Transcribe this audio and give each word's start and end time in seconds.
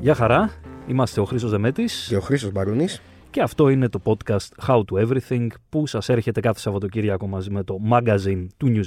Γεια 0.00 0.14
χαρά, 0.14 0.50
είμαστε 0.86 1.20
ο 1.20 1.24
Χρήστος 1.24 1.50
Δεμέτης 1.50 2.06
Και 2.08 2.16
ο 2.16 2.20
Χρήστος 2.20 2.52
Μπαρούνης. 2.52 3.00
και 3.30 3.40
αυτό 3.42 3.68
είναι 3.68 3.88
το 3.88 4.00
podcast 4.04 4.66
How 4.66 4.82
to 4.84 5.06
Everything 5.06 5.46
που 5.68 5.86
σας 5.86 6.08
έρχεται 6.08 6.40
κάθε 6.40 6.58
Σαββατοκύριακο 6.60 7.26
μαζί 7.26 7.50
με 7.50 7.62
το 7.62 7.78
magazine 7.90 8.46
του 8.56 8.68
News 8.68 8.84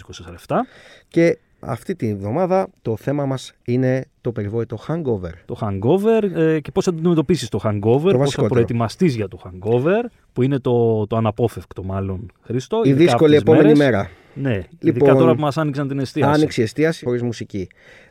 24 0.47 0.65
Και 1.07 1.39
αυτή 1.67 1.95
τη 1.95 2.15
βδομάδα 2.15 2.67
το 2.81 2.97
θέμα 2.97 3.25
μας 3.25 3.53
είναι 3.65 4.05
το 4.21 4.31
περιβόητο 4.31 4.77
hangover. 4.87 5.31
το 5.45 5.57
hangover 5.61 6.23
ε, 6.35 6.59
και 6.59 6.71
πώς 6.71 6.83
θα 6.83 6.91
αντιμετωπίσεις 6.91 7.49
το 7.49 7.59
hangover, 7.63 7.81
πώς 8.01 8.11
θα 8.11 8.17
βασικότερο. 8.17 8.47
προετοιμαστείς 8.53 9.15
για 9.15 9.27
το 9.27 9.39
hangover 9.45 10.09
που 10.33 10.41
είναι 10.41 10.59
το, 10.59 11.07
το 11.07 11.15
αναπόφευκτο 11.17 11.83
μάλλον 11.83 12.31
Χρήστο. 12.41 12.81
Η 12.83 12.89
ειδικά 12.89 13.03
δύσκολη 13.03 13.35
αυτές 13.35 13.53
τις 13.53 13.59
επόμενη 13.61 13.77
μέρες. 13.77 13.91
μέρα. 13.93 14.09
Ναι, 14.33 14.63
ειδικά 14.79 15.05
Λοιπόν, 15.05 15.17
τώρα 15.17 15.35
που 15.35 15.41
μας 15.41 15.57
άνοιξαν 15.57 15.87
την 15.87 15.99
εστίαση. 15.99 16.31
Άνοιξη 16.31 16.61
εστίαση 16.61 17.05
χωρίς 17.05 17.21
μουσική. 17.21 17.67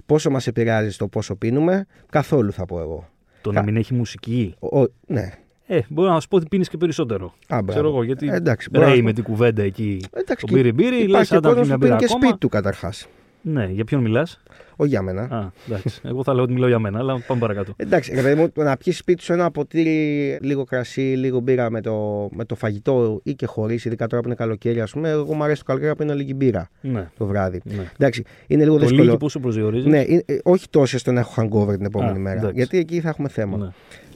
Πόσο 0.07 0.31
μας 0.31 0.47
επηρεάζει 0.47 0.91
στο 0.91 1.09
πόσο 1.09 1.37
πίνουμε, 1.37 1.87
καθόλου 2.11 2.53
θα 2.53 2.65
πω 2.65 2.81
εγώ. 2.81 3.09
Το 3.41 3.53
να 3.53 3.63
μην 3.63 3.77
έχει 3.77 3.95
μουσική. 3.95 4.55
Ο, 4.59 4.81
ο- 4.81 4.87
ναι. 5.07 5.31
Ε, 5.67 5.81
μπορώ 5.89 6.13
να 6.13 6.21
σου 6.21 6.29
πω 6.29 6.37
ότι 6.37 6.47
πίνεις 6.51 6.69
και 6.69 6.77
περισσότερο. 6.77 7.27
Α, 7.27 7.33
μπράβο. 7.49 7.67
Ξέρω 7.67 7.89
εγώ, 7.89 8.03
γιατί 8.03 8.29
Ε, 8.29 8.35
εντάξει, 8.35 8.69
μπορώ 8.71 8.85
να 8.85 8.91
ρέει 8.91 8.99
σου 8.99 9.05
με 9.05 9.11
πω. 9.11 9.15
την 9.17 9.25
κουβέντα 9.25 9.63
εκεί. 9.63 10.01
Εντάξει, 10.13 10.47
το 10.47 10.53
και 10.53 10.53
μπύρι 10.55 10.73
μπύρι, 10.73 10.97
λες 10.97 11.05
Υπάρχει 11.09 11.35
αν 11.35 11.43
τα 11.43 11.49
κόσμος 11.49 11.67
πιει 11.67 11.67
μια 11.67 11.75
που 11.77 11.79
πίνει 11.79 11.95
μπύρα 11.95 11.97
και 11.97 12.05
ακόμα. 12.05 12.25
σπίτι 12.27 12.39
του 12.39 12.49
καταρχάς. 12.49 13.07
Ναι, 13.47 13.65
για 13.71 13.85
ποιον 13.85 14.01
μιλάς; 14.03 14.41
Όχι 14.77 14.89
για 14.89 15.03
μένα. 15.03 15.23
Α, 15.23 15.51
εντάξει. 15.69 16.01
Εγώ 16.05 16.23
θα 16.25 16.35
λέω 16.35 16.43
ότι 16.43 16.53
μιλάω 16.53 16.69
για 16.69 16.79
μένα, 16.79 16.99
αλλά 16.99 17.21
πάμε 17.27 17.41
παρακάτω. 17.41 17.73
Εντάξει, 17.77 18.15
ρε 18.15 18.23
παιδί 18.23 18.41
μου, 18.41 18.51
το 18.51 18.63
να 18.63 18.77
πιεις 18.77 18.97
σπίτι 18.99 19.23
σου 19.23 19.33
ένα 19.33 19.51
ποτήρι, 19.51 20.39
λίγο 20.43 20.65
κρασί, 20.65 21.01
λίγο 21.01 21.41
μπύρα 21.41 21.71
με 21.71 21.81
το, 21.81 22.29
με 22.33 22.45
το 22.45 22.55
φαγητό 22.55 23.21
ή 23.23 23.35
και 23.35 23.47
χωρίς, 23.47 23.85
ειδικά 23.85 24.07
τώρα 24.07 24.23
που 24.23 24.29
είναι 24.29 24.37
καλοκαίρι, 24.37 24.81
ας 24.81 24.91
πούμε. 24.93 25.09
Εγώ 25.09 25.35
μου 25.35 25.43
αρέσει 25.45 25.59
το 25.59 25.65
καλοκαίρι 25.67 25.91
να 25.91 25.97
πίνω 25.97 26.15
λίγη 26.15 26.33
μπύρα 26.37 26.69
Ναι. 26.81 27.09
το 27.19 27.27
βράδυ. 27.27 27.61
ναι. 27.65 27.91
Εντάξει, 27.99 28.23
είναι 28.47 28.63
λίγο 28.63 28.75
Το 28.75 28.81
δύσκολο. 28.81 29.03
λίγη 29.03 29.17
που 29.17 29.29
σου 29.29 29.41
προσδιορίζεις. 29.41 29.87
Ναι, 29.91 30.05
είναι- 30.07 30.23
ε, 30.27 30.39
όχι 30.43 30.67
τόσο 30.71 30.97
ώστε 30.97 31.11
να 31.13 31.21
έχω 31.21 31.43
hangover 31.43 31.77
την 31.77 31.85
επόμενη 31.85 32.19
Α, 32.19 32.21
μέρα. 32.21 32.37
εντάξει. 32.39 32.57
Γιατί 32.57 32.79
εκεί 32.79 33.01
θα 33.01 33.09
έχουμε 33.09 33.29
θέμα. 33.29 33.57
Ναι. 33.57 33.69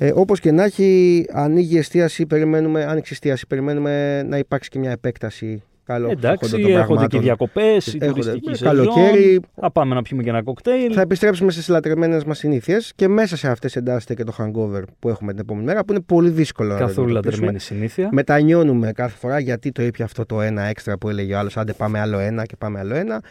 Ε, 0.06 0.12
Όπως 0.14 0.40
και 0.40 0.52
να 0.52 0.64
έχει, 0.64 1.24
ανοίγει 1.32 1.74
η 1.74 1.78
εστίαση, 1.78 2.26
περιμένουμε, 2.26 2.84
άνοιξε 2.84 3.08
η 3.12 3.12
εστίαση, 3.12 3.46
περιμένουμε 3.46 4.22
να 4.22 4.38
υπάρξει 4.38 4.70
και 4.70 4.78
μια 4.78 4.90
επέκταση. 4.90 5.62
Καλό 5.88 6.10
Εντάξει, 6.10 6.50
των 6.50 6.60
έρχονται 6.60 6.76
και 6.76 6.84
πραγμάτων. 6.86 7.20
διακοπές, 7.20 7.86
η 7.86 7.98
Έρχονται, 8.00 8.20
τουριστική 8.20 8.50
ε, 8.50 8.54
σεζόν. 8.54 8.74
καλοκαίρι. 8.76 9.40
Θα 9.60 9.70
πάμε 9.72 9.94
να 9.94 10.02
πιούμε 10.02 10.22
και 10.22 10.28
ένα 10.28 10.42
κοκτέιλ. 10.42 10.90
Θα 10.94 11.00
επιστρέψουμε 11.00 11.50
στις 11.50 11.68
λατρεμένες 11.68 12.24
μας 12.24 12.38
συνήθειες 12.38 12.92
και 12.94 13.08
μέσα 13.08 13.36
σε 13.36 13.48
αυτές 13.48 13.76
εντάσσεται 13.76 14.14
και 14.14 14.24
το 14.24 14.34
hangover 14.38 14.82
που 14.98 15.08
έχουμε 15.08 15.30
την 15.32 15.40
επόμενη 15.40 15.66
μέρα, 15.66 15.84
που 15.84 15.92
είναι 15.92 16.02
πολύ 16.06 16.28
δύσκολο 16.30 16.68
να 16.72 16.78
το 16.78 16.84
Καθόλου 16.84 17.02
αντιμετωπίσουμε. 17.06 17.46
λατρεμένη 17.46 17.60
συνήθεια. 17.60 18.08
Μετανιώνουμε 18.12 18.92
κάθε 18.92 19.16
φορά 19.18 19.38
γιατί 19.38 19.72
το 19.72 19.82
είπε 19.82 20.02
αυτό 20.02 20.26
το 20.26 20.40
ένα 20.40 20.62
έξτρα 20.62 20.98
που 20.98 21.08
έλεγε 21.08 21.34
ο 21.34 21.38
άλλος. 21.38 21.56
Άντε, 21.56 21.72
πάμε 21.72 22.00
άλλο 22.00 22.18
ένα 22.18 22.44
και 22.44 22.56
πάμε 22.58 22.78
άλλο 22.78 22.94
ένα. 22.94 23.22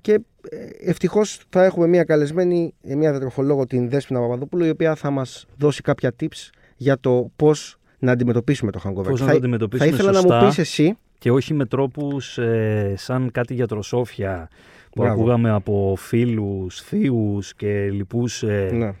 Και 0.00 0.20
ευτυχώς 0.84 1.40
θα 1.48 1.64
έχουμε 1.64 1.86
μια 1.86 2.04
καλεσμένη, 2.04 2.74
ε, 2.82 2.94
μια 2.94 3.10
διατροφολόγο, 3.10 3.66
την 3.66 3.88
Δέσποινα 3.88 4.20
Παπαδοπούλου, 4.20 4.64
η 4.64 4.68
οποία 4.68 4.94
θα 4.94 5.10
μας 5.10 5.46
δώσει 5.56 5.82
κάποια 5.82 6.12
tips 6.20 6.50
για 6.76 6.98
το 7.00 7.30
πώς 7.36 7.76
να 7.98 8.12
αντιμετωπίσουμε 8.12 8.70
το 8.70 8.80
hangover. 8.84 9.04
Πώς 9.08 9.20
να 9.20 9.26
θα, 9.26 9.32
το 9.32 9.36
αντιμετωπίσουμε 9.38 9.88
θα 9.90 9.94
ήθελα 9.94 10.10
να 10.12 10.18
σωστά. 10.20 10.40
μου 10.40 10.46
πεις 10.48 10.58
εσύ. 10.58 10.96
Και 11.24 11.30
όχι 11.30 11.54
με 11.54 11.64
τρόπους 11.66 12.38
σαν 12.94 13.30
κάτι 13.30 13.54
γιατροσόφια 13.54 14.48
που 14.90 15.02
Μπράβο. 15.02 15.14
ακούγαμε 15.14 15.50
από 15.50 15.94
φίλους, 15.98 16.80
θείους 16.80 17.54
και 17.54 17.90
λοιπούς 17.90 18.42
ε, 18.42 18.70
Ναι. 18.72 18.94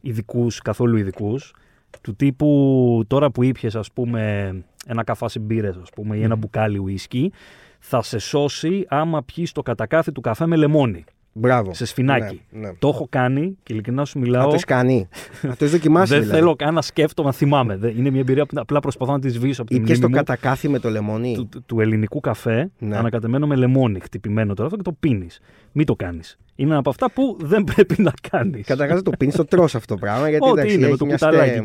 ειδικούς, 0.00 0.58
καθόλου 0.60 0.96
ειδικούς. 0.96 1.54
Του 2.00 2.16
τύπου 2.16 3.04
τώρα 3.06 3.30
που 3.30 3.42
ήπιες, 3.42 3.74
ας 3.76 3.92
πούμε, 3.92 4.54
ένα 4.86 5.04
καφάσι 5.04 5.38
μπύρες, 5.38 5.76
ας 5.76 5.90
πούμε, 5.90 6.16
ή 6.16 6.22
ένα 6.22 6.36
μπουκάλι 6.36 6.78
ουίσκι, 6.78 7.32
θα 7.78 8.02
σε 8.02 8.18
σώσει 8.18 8.84
άμα 8.88 9.22
πιεις 9.22 9.52
το 9.52 9.62
κατακάθι 9.62 10.12
του 10.12 10.20
καφέ 10.20 10.46
με 10.46 10.56
λεμόνι. 10.56 11.04
Μπράβο. 11.36 11.74
Σε 11.74 11.86
σφινάκι. 11.86 12.40
Ναι, 12.50 12.60
ναι. 12.68 12.74
Το 12.78 12.88
έχω 12.88 13.06
κάνει 13.10 13.56
και 13.62 13.72
ειλικρινά 13.72 14.04
σου 14.04 14.18
Να 14.18 14.24
μιλάω. 14.24 14.42
το 14.44 14.50
έχεις 14.50 14.64
κάνει. 14.64 15.08
να 15.42 15.48
το 15.48 15.56
έχεις 15.64 15.70
δοκιμάσει. 15.70 16.12
Δεν 16.12 16.20
δηλαδή. 16.20 16.38
θέλω 16.38 16.56
καν 16.56 16.74
να 16.74 16.82
σκέφτομαι, 16.82 17.28
να 17.28 17.34
θυμάμαι. 17.34 17.76
Δεν- 17.76 17.98
Είναι 17.98 18.10
μια 18.10 18.20
εμπειρία 18.20 18.46
που 18.46 18.54
απλά 18.60 18.80
προσπαθώ 18.80 19.12
να 19.12 19.18
τη 19.20 19.28
σβήσω 19.28 19.62
από 19.62 19.70
τη 19.70 19.76
Ήπιες 19.76 19.98
μνήμη 19.98 20.02
το 20.02 20.08
μου 20.18 20.24
κατακάθι 20.24 20.68
με 20.68 20.78
το 20.78 20.90
λεμόνι. 20.90 21.34
του, 21.34 21.46
του- 21.48 21.62
του 21.66 21.80
ελληνικού 21.80 22.20
καφέ, 22.20 22.70
Ναι. 22.78 22.96
ανακατεμένο 22.96 23.46
με 23.46 23.54
λεμόνι, 23.56 24.00
χτυπημένο 24.00 24.54
τώρα 24.54 24.64
αυτό 24.64 24.76
και 24.76 24.82
το 24.90 24.96
πίνεις. 25.00 25.40
Μην 25.72 25.86
το 25.86 25.94
κάνεις. 25.94 26.38
Είναι 26.56 26.70
ένα 26.70 26.78
από 26.78 26.90
αυτά 26.90 27.10
που 27.10 27.36
δεν 27.40 27.64
πρέπει 27.74 28.02
να 28.02 28.12
κάνεις. 28.30 28.66
Καταρχάς 28.66 29.02
το 29.02 29.10
πίνεις, 29.18 29.34
το 29.34 29.44
τρώ 29.44 29.64
αυτό 29.64 29.94
το 29.94 29.96
πράγμα. 29.96 30.28
Γιατί 30.28 30.48
Ό,τι 30.48 30.58
εντάξει, 30.60 30.74
είναι, 30.76 30.82
με 30.84 30.88
έχει 30.88 30.98
το 30.98 31.06
μια 31.06 31.14
κουταλάκι. 31.14 31.60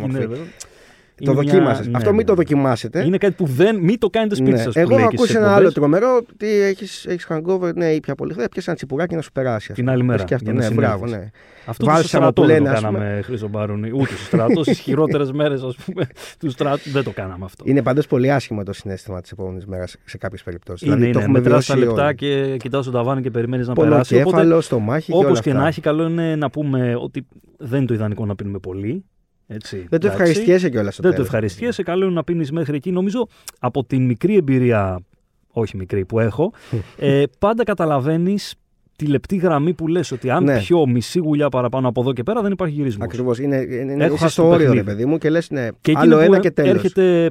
Το 1.25 1.31
Είναι 1.31 1.41
μια- 1.41 1.51
δοκίμασες. 1.53 1.87
ναι, 1.87 1.91
Αυτό 1.95 2.09
ναι, 2.09 2.15
μην 2.15 2.25
το 2.25 2.31
ναι. 2.31 2.37
δοκιμάσετε. 2.37 3.05
Είναι 3.05 3.17
κάτι 3.17 3.33
που 3.33 3.45
δεν. 3.45 3.75
Μην 3.79 3.99
το 3.99 4.09
κάνετε 4.09 4.35
σπίτι 4.35 4.51
Ναι. 4.51 4.57
σας, 4.57 4.75
Εγώ 4.75 4.85
που 4.87 4.93
λέει 4.93 4.99
έχω 5.01 5.09
και 5.09 5.15
ακούσει 5.15 5.31
στις 5.31 5.35
ένα 5.43 5.45
εκπομπές. 5.55 5.65
άλλο 5.65 5.71
τρομερό. 5.99 6.21
Τι 6.37 6.47
έχει 6.47 7.09
έχεις 7.09 7.27
hangover, 7.29 7.73
ναι, 7.75 7.85
ήπια 7.91 8.15
πολύ. 8.15 8.33
Θα 8.33 8.49
πιάσει 8.49 8.65
ένα 8.67 8.75
τσιπουράκι 8.75 9.15
να 9.15 9.21
σου 9.21 9.31
περάσει. 9.31 9.67
ας 9.69 9.75
Την 9.75 9.75
πούμε. 9.75 9.91
άλλη 9.91 10.03
μέρα, 10.03 10.17
Πες 10.17 10.27
Και 10.27 10.33
αυτό, 10.33 10.51
για 10.51 10.59
να 10.61 10.67
ναι, 10.69 10.75
μπράβο, 10.75 11.05
συνέλθεις. 11.07 11.31
ναι. 11.31 11.31
Αυτό 11.65 11.83
το 11.83 11.89
στο 11.89 11.99
Βάλσαμο 11.99 12.23
στρατό 12.23 12.41
που 12.41 12.47
δεν 12.47 12.57
το 12.57 12.63
λένε, 12.63 12.75
ας 12.75 12.81
πούμε. 12.85 12.97
κάναμε, 12.99 13.21
Χρήστο 13.21 13.47
Μπάρουνι. 13.47 13.91
Ούτε 13.93 14.05
στο 14.15 14.25
στρατό, 14.25 14.63
στις 14.63 14.79
χειρότερες 14.85 15.31
μέρες, 15.31 15.61
ας 15.63 15.75
πούμε, 15.85 16.07
τους 16.39 16.51
στρατού 16.53 16.89
δεν 16.89 17.03
το 17.03 17.11
κάναμε 17.11 17.45
αυτό. 17.45 17.63
Είναι 17.67 17.81
πάντως 17.81 18.07
πολύ 18.07 18.31
άσχημο 18.31 18.63
το 18.63 18.73
συνέστημα 18.73 19.21
της 19.21 19.31
επόμενης 19.31 19.65
μέρας 19.65 19.95
σε 20.05 20.17
κάποιες 20.17 20.43
περιπτώσεις. 20.43 20.87
Είναι, 20.87 20.95
δηλαδή, 20.95 21.13
το 21.13 21.19
είναι. 21.19 21.27
έχουμε 21.27 21.39
Μετράς 21.43 21.65
τα 21.65 21.73
βιώσει 21.75 21.87
λεπτά 21.89 22.05
όλοι. 22.05 22.15
και 22.15 22.57
κοιτάς 22.59 22.85
το 22.85 22.91
ταβάνι 22.91 23.21
και 23.21 23.31
περιμένεις 23.31 23.67
να 23.67 23.73
περάσει. 23.73 24.13
Οπότε, 24.15 24.23
Πονοκέφαλο, 24.29 24.61
στομάχι 24.61 25.05
και 25.11 25.17
όλα 25.17 25.27
Όπως 25.27 25.41
και 25.41 25.49
αυτά. 25.49 25.61
να 25.61 25.67
έχει, 25.67 25.81
καλό 25.81 26.03
είναι 26.07 26.35
να 26.35 26.49
πούμε 26.49 26.95
ότι 26.95 27.25
δεν 27.57 27.77
είναι 27.77 27.87
το 27.87 27.93
ιδανικό 27.93 28.25
να 28.25 28.35
πίνουμε 28.35 28.59
πολύ. 28.59 29.05
Έτσι, 29.51 29.77
Δεν 29.77 29.87
το 29.89 29.95
εντάξει. 29.95 30.21
ευχαριστιέσαι 30.21 30.69
κιόλας 30.69 30.93
στο 30.93 31.01
Δεν 31.01 31.11
το 31.11 31.17
τέλος. 31.17 31.33
ευχαριστιέσαι. 31.33 31.83
Καλό 31.83 32.05
είναι 32.05 32.13
να 32.13 32.23
πίνεις 32.23 32.51
μέχρι 32.51 32.75
εκεί. 32.75 32.91
Νομίζω 32.91 33.27
από 33.59 33.83
την 33.83 34.05
μικρή 34.05 34.35
εμπειρία, 34.35 34.99
όχι 35.51 35.77
μικρή 35.77 36.05
που 36.05 36.19
έχω, 36.19 36.53
ε, 36.97 37.23
πάντα 37.39 37.63
καταλαβαίνεις 37.63 38.55
τη 38.99 39.05
λεπτή 39.05 39.35
γραμμή 39.35 39.73
που 39.73 39.87
λες 39.87 40.11
ότι 40.11 40.29
αν 40.29 40.43
Ναι. 40.43 40.57
πιω 40.57 40.87
μισή 40.87 41.19
γουλιά 41.19 41.49
παραπάνω 41.49 41.87
από 41.87 42.01
εδώ 42.01 42.13
και 42.13 42.23
πέρα 42.23 42.41
δεν 42.41 42.51
υπάρχει 42.51 42.73
γυρισμός. 42.75 43.05
Ακριβώς. 43.07 43.39
Είναι, 43.39 43.55
είναι, 43.55 43.75
είναι 43.93 44.03
Έχω 44.03 44.13
είσαι 44.13 44.23
χάσει 44.23 44.33
στο 44.33 44.41
το 44.41 44.47
όριο, 44.47 44.57
ρε 44.59 44.65
παιχνίδι. 44.65 44.85
παιδί 44.85 45.05
μου, 45.05 45.17
και 45.17 45.29
λες 45.29 45.49
ναι, 45.49 45.67
Και 45.81 45.91
άλλο 45.95 46.01
εκείνο 46.01 46.15
που 46.27 46.33
ένα 46.33 46.39
και 46.39 46.51
τέλος. 46.51 46.71
έρχεται 46.71 47.23
ε, 47.25 47.29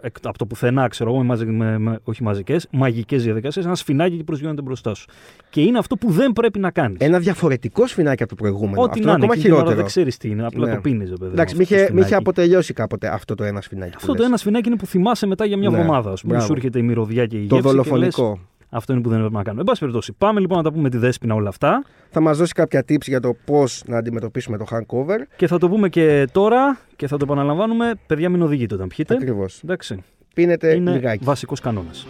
εκ- 0.00 0.16
από 0.26 0.38
το 0.38 0.46
πουθενά, 0.46 0.88
ξέρω 0.88 1.10
εγώ, 1.10 1.18
με, 1.18 1.24
μαζι- 1.24 1.48
με, 1.48 1.78
με- 1.78 1.98
όχι 2.04 2.22
μαζικές, 2.22 2.66
μαγικές 2.70 3.24
διαδικασίες, 3.24 3.64
ένα 3.64 3.74
σφινάκι 3.74 4.16
και 4.16 4.24
προσγειώνεται 4.24 4.62
μπροστά 4.62 4.94
σου. 4.94 5.06
Και 5.50 5.60
είναι 5.60 5.78
αυτό 5.78 5.96
που 5.96 6.10
δεν 6.10 6.32
πρέπει 6.32 6.58
να 6.58 6.70
κάνεις. 6.70 6.96
Ένα 7.00 7.18
διαφορετικό 7.18 7.86
σφινάκι 7.86 8.22
από 8.22 8.30
το 8.36 8.42
προηγούμενο. 8.42 8.82
Ό,τι 8.82 8.90
Αυτό 8.90 9.04
να 9.06 9.10
είναι 9.12 9.12
είναι, 9.12 9.24
ακόμα 9.24 9.32
εκείνη 9.32 9.42
την 9.44 9.52
ώρα 9.52 9.60
χειρότερο. 9.62 9.76
δεν 9.80 9.86
ξέρεις 9.86 10.16
τι 10.16 10.28
είναι, 10.28 10.46
απλά 10.46 10.66
Ναι. 10.66 10.74
το 10.74 10.80
πίνεις, 10.80 11.08
παιδί. 11.18 11.32
Εντάξει, 11.32 11.54
μου, 11.54 11.58
μη 11.60 11.64
αυτό 11.64 11.74
είχε, 11.76 11.84
το 11.86 11.92
μη 11.92 11.98
είχε 11.98 12.06
σφινάκι. 12.08 12.14
αποτελειώσει 12.14 12.72
κάποτε 12.72 13.08
αυτό 13.14 13.34
το 13.34 13.44
ένα 13.44 13.60
σφινάκι. 13.60 13.90
που 13.90 13.96
Αυτό 14.00 14.12
το 14.12 14.18
λες. 14.18 14.26
ένα 14.26 14.36
σφινάκι 14.36 14.68
είναι 14.68 14.76
που 14.76 14.86
θυμάσαι 14.86 15.26
μετά 15.26 15.44
για 15.44 15.56
μια 15.56 15.70
Ναι, 15.70 15.78
εβδομάδα. 15.78 16.10
ας 16.10 16.20
πούμε. 16.20 16.32
μπράβο. 16.32 16.46
Σου 16.48 16.52
έρχεται 16.56 16.78
η 16.78 16.82
μυρωδιά 16.82 17.26
και 17.26 17.36
η 17.36 17.46
Το 17.46 17.54
γεύση. 17.54 17.62
και 17.62 17.68
δολοφονικό. 17.68 18.38
Λες, 18.70 18.78
αυτό 18.78 18.92
είναι 18.92 19.02
που 19.02 19.08
δεν 19.08 19.18
πρέπει 19.18 19.34
να 19.34 19.42
κάνουμε. 19.42 19.60
Εν 19.60 19.66
πάση 19.66 19.80
περιπτώσει, 19.80 20.12
πάμε 20.12 20.40
λοιπόν 20.40 20.56
να 20.56 20.62
τα 20.62 20.70
πούμε 20.70 20.82
με 20.82 20.90
τη 20.90 20.96
δέσπινα 20.96 21.34
όλα 21.34 21.48
αυτά. 21.48 21.84
Θα 22.10 22.20
μας 22.20 22.38
δώσει 22.38 22.52
κάποια 22.52 22.80
tips 22.80 23.06
για 23.06 23.20
το 23.20 23.34
πώς 23.44 23.82
να 23.86 23.98
αντιμετωπίσουμε 23.98 24.56
το 24.56 24.66
hangover. 24.70 25.18
Και 25.36 25.46
θα 25.46 25.58
το 25.58 25.68
πούμε 25.68 25.88
και 25.88 26.28
τώρα 26.32 26.78
και 26.96 27.06
θα 27.06 27.16
το 27.16 27.24
επαναλαμβάνουμε. 27.24 27.92
Παιδιά, 28.06 28.30
μην 28.30 28.42
οδηγείτε 28.42 28.74
όταν 28.74 28.88
πιείτε. 28.88 29.14
Ακριβώς. 29.14 29.60
Εντάξει. 29.64 30.04
Πίνετε 30.34 30.74
είναι 30.74 30.92
λιγάκι. 30.92 31.24
βασικός 31.24 31.60
κανόνας. 31.60 32.06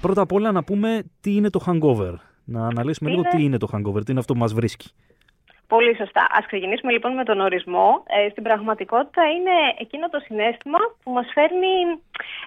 Πρώτα 0.00 0.20
απ' 0.20 0.32
όλα 0.32 0.52
να 0.52 0.64
πούμε 0.64 1.02
τι 1.20 1.34
είναι 1.34 1.50
το 1.50 1.60
hangover. 1.66 2.14
Να 2.44 2.66
αναλύσουμε 2.66 3.10
Τι 3.10 3.16
λίγο 3.16 3.28
είναι; 3.28 3.38
τι 3.38 3.44
είναι 3.44 3.56
το 3.56 3.68
hangover, 3.72 4.04
τι 4.04 4.10
είναι 4.10 4.20
αυτό 4.20 4.32
που 4.32 4.38
μας 4.38 4.52
βρίσκει. 4.52 4.90
Πολύ 5.74 5.94
σωστά. 5.96 6.22
Α 6.36 6.38
ξεκινήσουμε 6.46 6.92
λοιπόν 6.92 7.12
με 7.14 7.24
τον 7.24 7.40
ορισμό. 7.40 8.02
Ε, 8.06 8.28
στην 8.30 8.42
πραγματικότητα 8.42 9.22
είναι 9.36 9.56
εκείνο 9.78 10.08
το 10.08 10.18
συνέστημα 10.26 10.78
που 11.02 11.10
μας 11.16 11.26
φέρνει 11.34 11.74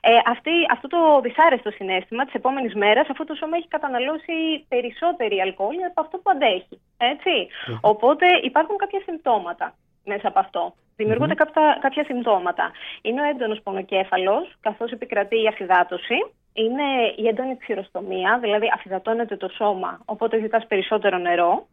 ε, 0.01 0.11
αυτή, 0.33 0.55
αυτό 0.71 0.87
το 0.87 0.99
δυσάρεστο 1.23 1.71
συνέστημα 1.71 2.25
της 2.25 2.33
επόμενης 2.33 2.73
μέρας, 2.73 3.07
αφού 3.09 3.23
το 3.25 3.35
σώμα 3.35 3.57
έχει 3.57 3.67
καταναλώσει 3.67 4.35
περισσότερη 4.67 5.39
αλκοόλ 5.41 5.75
από 5.89 6.01
αυτό 6.01 6.17
που 6.17 6.29
αντέχει. 6.33 6.75
Έτσι. 6.97 7.35
Οπότε 7.81 8.25
υπάρχουν 8.49 8.77
κάποια 8.77 9.01
συμπτώματα 9.05 9.75
μέσα 10.05 10.27
από 10.27 10.39
αυτό. 10.39 10.73
Δημιουργούνται 10.95 11.33
κάποια, 11.33 11.77
κάποια 11.81 12.03
συμπτώματα. 12.03 12.71
Είναι 13.01 13.21
ο 13.21 13.25
έντονος 13.25 13.59
πονοκέφαλος, 13.63 14.55
καθώς 14.59 14.91
επικρατεί 14.91 15.41
η 15.41 15.47
αφυδάτωση. 15.47 16.17
Είναι 16.57 16.83
η 17.15 17.27
έντονη 17.27 17.57
ξηροστομία, 17.57 18.39
δηλαδή 18.41 18.65
αφυδατώνεται 18.73 19.37
το 19.37 19.49
σώμα, 19.49 19.99
οπότε 20.05 20.39
ζητάς 20.39 20.67
περισσότερο 20.67 21.17
νερό. 21.17 21.67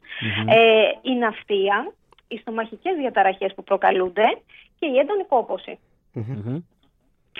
Ε, 0.49 0.90
η 1.02 1.14
ναυτία, 1.14 1.93
οι 2.29 2.37
στομαχικές 2.37 2.96
διαταραχές 2.96 3.55
που 3.55 3.64
προκαλούνται 3.64 4.25
και 4.79 4.87
η 4.87 4.99
έντονη 4.99 5.25
κόπωση. 5.25 5.79
Μμμ. 6.12 6.62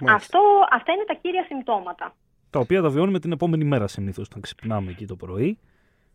Αυτό, 0.09 0.41
αυτά 0.71 0.93
είναι 0.93 1.05
τα 1.07 1.15
κύρια 1.15 1.45
συμπτώματα. 1.45 2.15
Τα 2.51 2.59
οποία 2.59 2.83
τα 2.83 2.89
βιώνουμε 2.89 3.19
την 3.19 3.33
επόμενη 3.33 3.65
μέρα 3.65 3.87
συνήθως, 3.87 4.27
όταν 4.27 4.41
ξυπνάμε 4.41 4.91
εκεί 4.91 5.07
το 5.07 5.17
πρωί. 5.17 5.59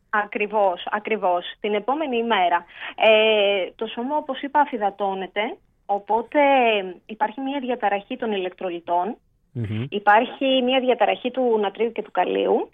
Ακριβώς, 0.09 0.87
ακριβώς. 0.91 1.45
Την 1.59 1.73
επόμενη 1.73 2.17
ημέρα. 2.17 2.65
Ε, 2.95 3.71
το 3.75 3.85
σώμα, 3.87 4.15
όπως 4.15 4.41
είπα, 4.41 4.59
αφυδατώνεται, 4.59 5.57
οπότε 5.85 6.39
υπάρχει 7.05 7.41
μια 7.41 7.59
διαταραχή 7.59 8.17
των 8.17 8.31
ηλεκτρολιτών, 8.31 9.17
Μμμ. 9.57 9.85
υπάρχει 9.89 10.61
μια 10.63 10.79
διαταραχή 10.79 11.31
του 11.31 11.57
νατρίου 11.59 11.91
και 11.91 12.01
του 12.01 12.11
καλίου 12.11 12.69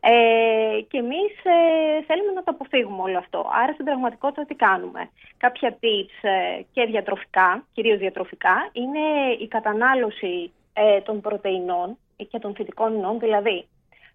ε, 0.00 0.80
και 0.88 0.98
εμείς 0.98 1.32
ε, 1.42 2.02
θέλουμε 2.06 2.32
να 2.32 2.42
το 2.42 2.50
αποφύγουμε 2.54 3.02
όλο 3.02 3.18
αυτό. 3.18 3.50
Άρα 3.62 3.72
στην 3.72 3.84
πραγματικότητα 3.84 4.44
τι 4.44 4.54
κάνουμε; 4.54 5.10
Κάποια 5.36 5.78
tips 5.80 6.28
ε, 6.28 6.62
και 6.72 6.84
διατροφικά, 6.84 7.64
κυρίως 7.72 7.98
διατροφικά, 7.98 8.68
είναι 8.72 9.04
η 9.38 9.48
κατανάλωση 9.48 10.52
ε, 10.72 11.00
των 11.00 11.20
πρωτεϊνών 11.20 11.96
και 12.30 12.38
των 12.38 12.54
φυτικών 12.54 12.94
ινών, 12.94 13.18
δηλαδή 13.18 13.66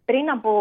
πριν 0.06 0.29
από 0.29 0.51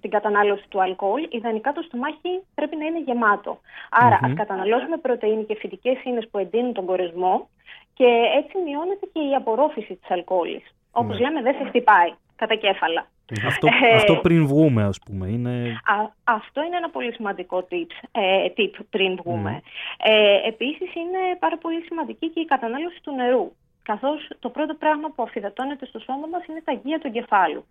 την 0.00 0.10
κατανάλωση 0.10 0.64
του 0.68 0.82
αλκοόλ, 0.82 1.28
ιδανικά 1.30 1.72
το 1.72 1.82
στομάχι 1.82 2.42
πρέπει 2.54 2.76
να 2.76 2.84
είναι 2.86 3.00
γεμάτο. 3.00 3.60
Άρα, 3.90 4.18
ας 4.22 4.32
καταναλώσουμε 4.34 4.96
πρωτεΐνη 4.96 5.44
και 5.44 5.54
φυτικές 5.54 6.04
ίνες 6.04 6.28
που 6.30 6.38
εντείνουν 6.38 6.72
τον 6.72 6.84
κορεσμό 6.84 7.48
και 7.98 8.08
έτσι 8.40 8.54
μειώνεται 8.64 9.06
και 9.12 9.20
η 9.30 9.34
απορρόφηση 9.34 9.94
της 9.94 10.10
αλκοόλης. 10.10 10.64
Όπως 10.90 11.18
λέμε, 11.20 11.42
δεν 11.42 11.54
σε 11.58 11.64
χτυπάει 11.68 12.12
κατά 12.36 12.54
κέφαλα. 12.54 13.06
Αυτό, 13.46 13.68
αυτό 13.94 14.16
πριν 14.16 14.46
βγούμε, 14.46 14.82
ας 14.82 14.98
πούμε. 15.04 15.26
Είναι... 15.28 15.80
αυτό 16.24 16.62
είναι 16.62 16.76
ένα 16.76 16.90
πολύ 16.90 17.12
σημαντικό 17.12 17.66
tip, 17.70 17.90
ε, 18.12 18.46
tip 18.56 18.74
πριν 18.90 19.16
βγούμε. 19.16 19.62
Ε, 19.98 20.48
επίσης, 20.48 20.94
είναι 20.94 21.20
πάρα 21.38 21.58
πολύ 21.58 21.80
σημαντική 21.82 22.28
και 22.28 22.40
η 22.40 22.44
κατανάλωση 22.44 22.98
του 23.02 23.14
νερού. 23.14 23.52
Καθώς 23.82 24.30
το 24.38 24.48
πρώτο 24.48 24.74
πράγμα 24.74 25.08
που 25.14 25.22
αφιδατώνεται 25.22 25.86
στο 25.86 25.98
σώμα 25.98 26.26
μας 26.26 26.46
είναι 26.46 26.62
τα 26.64 26.72
γεία 26.82 26.98
του 26.98 27.06
εγκεφάλου. 27.06 27.64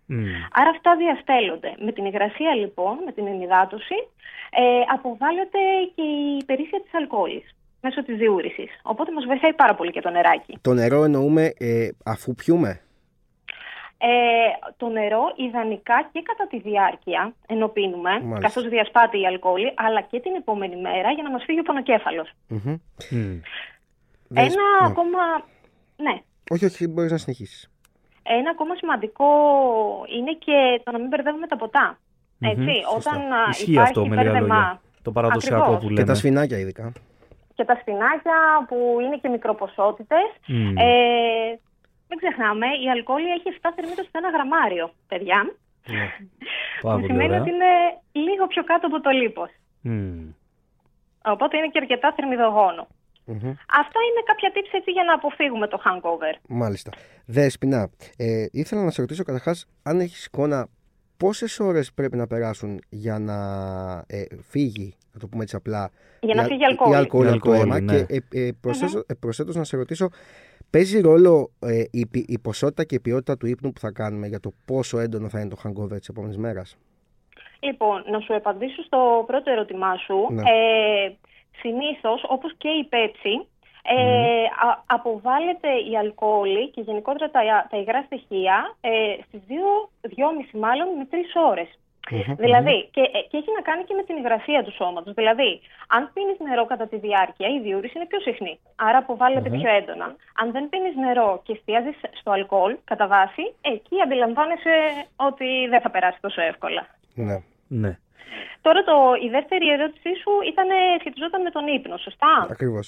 Άρα 0.52 0.70
αυτά 0.70 0.96
διαστέλλονται. 0.96 1.74
Με 1.78 1.92
την 1.92 2.04
υγρασία 2.04 2.54
λοιπόν, 2.54 2.98
με 3.04 3.12
την 3.12 3.26
ενυδάτωση, 3.26 3.98
ε, 4.50 4.80
αποβάλλεται 4.94 5.58
και 5.94 6.02
η 6.02 6.44
περίσσια 6.44 6.80
της 6.82 6.94
αλκοόλης 6.94 7.56
μέσω 7.80 8.04
της 8.04 8.16
διούρησης. 8.16 8.70
Οπότε 8.82 9.12
μας 9.12 9.24
βοηθάει 9.24 9.52
πάρα 9.52 9.74
πολύ 9.74 9.90
και 9.90 10.00
το 10.00 10.10
νεράκι. 10.10 10.58
Το 10.60 10.74
νερό 10.74 11.04
εννοούμε 11.04 11.52
ε, 11.58 11.88
αφού 12.04 12.34
πιούμε; 12.34 12.80
Ε, 13.98 14.08
το 14.76 14.88
νερό 14.88 15.22
ιδανικά 15.36 16.08
και 16.12 16.22
κατά 16.22 16.46
τη 16.46 16.60
διάρκεια 16.60 17.34
ενώ 17.46 17.68
πίνουμε, 17.68 18.10
καθώς 18.40 18.68
διασπάται 18.68 19.18
η 19.18 19.26
αλκοόλη, 19.26 19.72
αλλά 19.76 20.00
και 20.00 20.20
την 20.20 20.34
επόμενη 20.34 20.76
μέρα 20.76 21.10
για 21.10 21.22
να 21.22 21.30
μας 21.30 21.44
φύγει 21.44 21.60
ο 21.60 21.62
πονοκέφαλος. 21.62 22.30
Ένα 24.34 24.48
ναι. 24.48 24.86
ακόμα... 24.86 25.18
Ναι. 25.96 26.20
Όχι, 26.50 26.64
όχι, 26.64 26.88
μπορείς 26.88 27.10
να 27.10 27.18
συνεχίσεις. 27.18 27.70
Ένα 28.22 28.50
ακόμα 28.50 28.74
σημαντικό 28.74 29.26
είναι 30.18 30.32
και 30.32 30.80
το 30.84 30.90
να 30.90 30.98
μην 30.98 31.08
μπερδεύουμε 31.08 31.46
τα 31.46 31.56
ποτά. 31.56 31.98
Έτσι, 32.40 32.72
όταν 32.96 33.22
Ισχύει 33.50 33.70
υπάρχει 33.70 33.88
αυτό 33.88 34.06
με 34.06 34.16
λίγα 34.16 34.40
λόγια. 34.40 34.80
Το 35.02 35.12
παραδοσιακό 35.12 35.62
Ακριβώς. 35.62 35.82
που 35.82 35.88
λέμε. 35.88 36.00
Και 36.00 36.06
τα 36.06 36.14
σφινάκια 36.14 36.58
ειδικά. 36.58 36.92
Και 37.56 37.64
τα 37.64 37.74
σφινάκια 37.80 38.38
που 38.68 38.76
είναι 39.02 39.16
και 39.22 39.28
μικροποσότητες. 39.28 40.26
Μμ. 40.46 40.76
Ε, 40.86 40.88
μην 42.08 42.18
ξεχνάμε, 42.22 42.66
η 42.84 42.86
αλκοόλη 42.94 43.30
έχει 43.36 43.48
7 43.62 43.68
θερμίδες 43.76 44.06
στο 44.08 44.18
ένα 44.22 44.30
γραμμάριο, 44.36 44.86
παιδιά. 45.10 45.40
Ναι. 45.94 46.06
Πάρα 46.82 46.94
που 46.94 47.00
πολύ 47.00 47.06
σημαίνει 47.12 47.28
ωραία. 47.28 47.40
ότι 47.40 47.50
είναι 47.54 47.72
λίγο 48.26 48.44
πιο 48.46 48.62
κάτω 48.64 48.86
από 48.86 49.00
το 49.00 49.10
λίπος. 49.10 49.50
Μμ. 49.80 50.28
Οπότε 51.34 51.56
είναι 51.56 51.68
και 51.72 51.78
αρκετά 51.82 52.12
θερμιδογόνο. 52.16 52.86
Μμμ. 53.24 53.48
Αυτά 53.82 53.98
είναι 54.08 54.22
κάποια 54.30 54.50
tips 54.54 54.72
έτσι 54.72 54.90
για 54.90 55.04
να 55.04 55.12
αποφύγουμε 55.14 55.66
το 55.68 55.78
hangover. 55.84 56.34
Μάλιστα. 56.48 56.90
Δέσποινα, 57.26 57.90
ε, 58.16 58.46
ήθελα 58.52 58.82
να 58.84 58.90
σε 58.90 59.00
ρωτήσω 59.00 59.22
καταρχάς 59.22 59.66
αν 59.82 60.00
έχεις 60.00 60.24
εικόνα 60.26 60.68
πόσες 61.16 61.60
ώρες 61.60 61.92
πρέπει 61.92 62.16
να 62.16 62.26
περάσουν 62.26 62.80
για 62.88 63.18
να 63.18 63.38
ε, 64.06 64.24
φύγει, 64.48 64.94
να 65.16 65.20
το 65.22 65.28
πούμε 65.28 65.42
έτσι 65.42 65.56
απλά, 65.56 65.90
Για 66.20 66.34
να 66.34 66.42
η, 66.42 66.46
φύγει 66.46 66.60
η 66.60 66.64
αλκοόλη. 66.64 66.92
η 66.92 66.96
αλκοόλη 66.96 67.28
Η 67.28 67.32
από 67.32 67.44
το 67.44 67.50
αλκοόλη, 67.52 67.70
αίμα. 67.76 67.92
ναι. 67.92 68.02
Και 68.04 68.22
ε, 68.32 68.46
ε, 68.46 68.52
προσθέτω, 68.60 69.02
ε, 69.06 69.14
προσθέτως 69.14 69.54
να 69.54 69.64
σε 69.64 69.76
ρωτήσω, 69.76 70.08
παίζει 70.70 71.00
ρόλο 71.00 71.50
ε, 71.60 71.82
η, 71.90 72.06
πι- 72.06 72.30
η 72.30 72.38
ποσότητα 72.38 72.84
και 72.84 72.94
η 72.94 73.00
ποιότητα 73.00 73.36
του 73.36 73.46
ύπνου 73.46 73.72
που 73.72 73.80
θα 73.80 73.90
κάνουμε 73.90 74.26
για 74.26 74.40
το 74.40 74.50
πόσο 74.64 74.98
έντονο 74.98 75.28
θα 75.28 75.40
είναι 75.40 75.48
το 75.48 75.56
hangover 75.64 75.98
της 75.98 76.08
επόμενης 76.08 76.36
μέρας; 76.36 76.76
Λοιπόν, 77.60 78.04
να 78.10 78.20
σου 78.20 78.34
απαντήσω 78.34 78.82
στο 78.82 79.24
πρώτο 79.26 79.50
ερώτημά 79.50 79.96
σου. 79.96 80.26
Ναι. 80.30 80.42
Ε, 80.42 81.12
συνήθως, 81.60 82.24
όπως 82.28 82.54
και 82.58 82.68
η 82.68 82.84
πέψη, 82.84 83.46
ε, 83.96 84.42
α- 84.68 84.82
αποβάλλεται 84.86 85.68
η 85.90 85.96
αλκοόλη 85.98 86.70
και 86.70 86.80
γενικότερα 86.80 87.30
τα, 87.30 87.40
τα 87.70 87.76
υγρά 87.76 88.02
στοιχεία 88.02 88.76
ε, 88.80 88.90
στις 89.26 89.40
2-2,5 89.48 90.58
μάλλον 90.58 90.88
με 90.98 91.06
3 91.10 91.14
ώρες. 91.50 91.78
Δηλαδή, 92.44 92.88
και, 92.94 93.00
ε, 93.00 93.20
και 93.28 93.36
έχει 93.40 93.50
να 93.58 93.62
κάνει 93.68 93.82
και 93.84 93.94
με 93.94 94.02
την 94.02 94.16
υγρασία 94.16 94.60
του 94.64 94.72
σώματος. 94.80 95.12
Δηλαδή, 95.14 95.60
αν 95.96 96.10
πίνεις 96.14 96.38
νερό 96.48 96.64
κατά 96.66 96.86
τη 96.86 96.96
διάρκεια, 97.06 97.48
η 97.48 97.60
διούρηση 97.60 97.94
είναι 97.96 98.06
πιο 98.06 98.20
συχνή. 98.20 98.58
Άρα 98.76 98.98
αποβάλλεται 98.98 99.50
πιο 99.50 99.70
έντονα. 99.78 100.08
Αν 100.40 100.46
δεν 100.54 100.68
πίνεις 100.68 100.94
νερό 100.96 101.30
και 101.44 101.52
εστιάζεις 101.52 101.96
στο 102.20 102.30
αλκοόλ, 102.30 102.76
κατά 102.84 103.06
βάση, 103.06 103.44
εκεί 103.60 103.96
αντιλαμβάνεσαι 104.04 104.74
ότι 105.16 105.48
δεν 105.72 105.80
θα 105.80 105.90
περάσει 105.90 106.18
τόσο 106.20 106.40
εύκολα. 106.42 106.82
Ναι. 107.14 107.36
Ναι. 107.68 107.98
Τώρα 108.60 108.80
το, 108.84 108.94
η 109.26 109.28
δεύτερη 109.28 109.66
ερώτησή 109.76 110.12
σου 110.22 110.32
ήταν, 110.50 110.68
σχετιζόταν 111.00 111.42
με 111.42 111.50
τον 111.50 111.66
ύπνο, 111.66 111.96
σωστά; 111.96 112.46
Ακριβώς. 112.50 112.86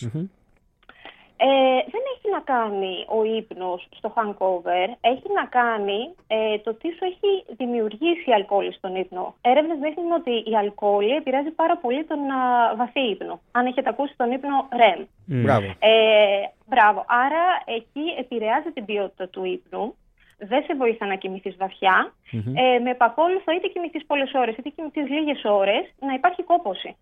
Ε, 1.40 1.46
δεν 1.92 2.02
έχει 2.14 2.28
να 2.32 2.40
κάνει 2.40 2.94
ο 3.08 3.24
ύπνος 3.24 3.88
στο 3.96 4.12
hangover, 4.16 4.86
έχει 5.00 5.28
να 5.34 5.44
κάνει 5.44 6.14
ε, 6.26 6.58
το 6.58 6.74
τι 6.74 6.88
σου 6.90 7.04
έχει 7.04 7.56
δημιουργήσει 7.56 8.30
η 8.30 8.32
αλκοόλη 8.32 8.72
στον 8.72 8.94
ύπνο. 8.96 9.34
Έρευνες 9.40 9.78
δείχνουν 9.78 10.12
ότι 10.12 10.50
η 10.50 10.56
αλκοόλη 10.56 11.14
επηρεάζει 11.14 11.50
πάρα 11.50 11.76
πολύ 11.76 12.04
τον 12.04 12.30
α, 12.30 12.74
βαθύ 12.76 13.00
ύπνο. 13.00 13.40
Αν 13.52 13.66
έχετε 13.66 13.88
ακούσει 13.88 14.14
τον 14.16 14.32
ύπνο 14.32 14.68
REM. 14.80 15.04
Μπράβο. 15.26 15.66
Ε, 15.78 16.42
μπράβο. 16.66 17.04
Άρα 17.08 17.44
εκεί 17.64 18.04
επηρεάζει 18.18 18.70
την 18.70 18.84
ποιότητα 18.84 19.28
του 19.28 19.44
ύπνου. 19.44 19.94
Δεν 20.38 20.62
σε 20.62 20.74
βοηθά 20.74 21.06
να 21.06 21.14
κοιμηθείς 21.14 21.56
βαθιά. 21.56 22.12
Ε, 22.54 22.78
με 22.78 22.90
επακόλουθο 22.90 23.52
είτε 23.52 23.66
κοιμηθείς 23.66 24.06
πολλές 24.06 24.30
ώρες 24.34 24.56
είτε 24.56 24.68
κοιμηθείς 24.68 25.08
λίγες 25.08 25.44
ώρες 25.44 25.94
να 26.00 26.14
υπάρχει 26.14 26.42
κόπωση. 26.42 26.96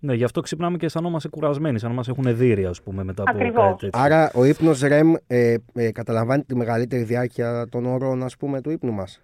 Ναι, 0.00 0.14
γι' 0.14 0.24
αυτό 0.24 0.40
ξυπνάμε 0.40 0.76
και 0.76 0.86
αισθανόμαστε 0.86 1.28
κουρασμένοι, 1.28 1.78
σαν 1.78 1.88
να 1.88 1.94
μας 1.94 2.08
έχουν 2.08 2.36
δύρει, 2.36 2.64
ας 2.64 2.82
πούμε, 2.82 3.04
μετά 3.04 3.22
από 3.22 3.30
Ακριβώς. 3.36 3.64
κάτι 3.64 3.78
τέτοιο. 3.78 4.00
Άρα 4.02 4.30
ο 4.34 4.44
ύπνος 4.44 4.80
REM 4.82 5.14
ε, 5.26 5.54
ε, 5.74 5.92
καταλαμβάνει 5.92 6.42
τη 6.42 6.56
μεγαλύτερη 6.56 7.02
διάρκεια 7.02 7.66
των 7.70 7.86
ώρων 7.86 8.22
ας 8.22 8.36
πούμε, 8.36 8.60
του 8.60 8.70
ύπνου 8.70 8.92
μας. 8.92 9.22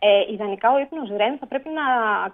Ε, 0.00 0.32
ιδανικά 0.34 0.68
ο 0.76 0.78
ύπνος 0.84 1.08
REM 1.20 1.34
θα 1.40 1.46
πρέπει 1.46 1.68
να 1.78 1.84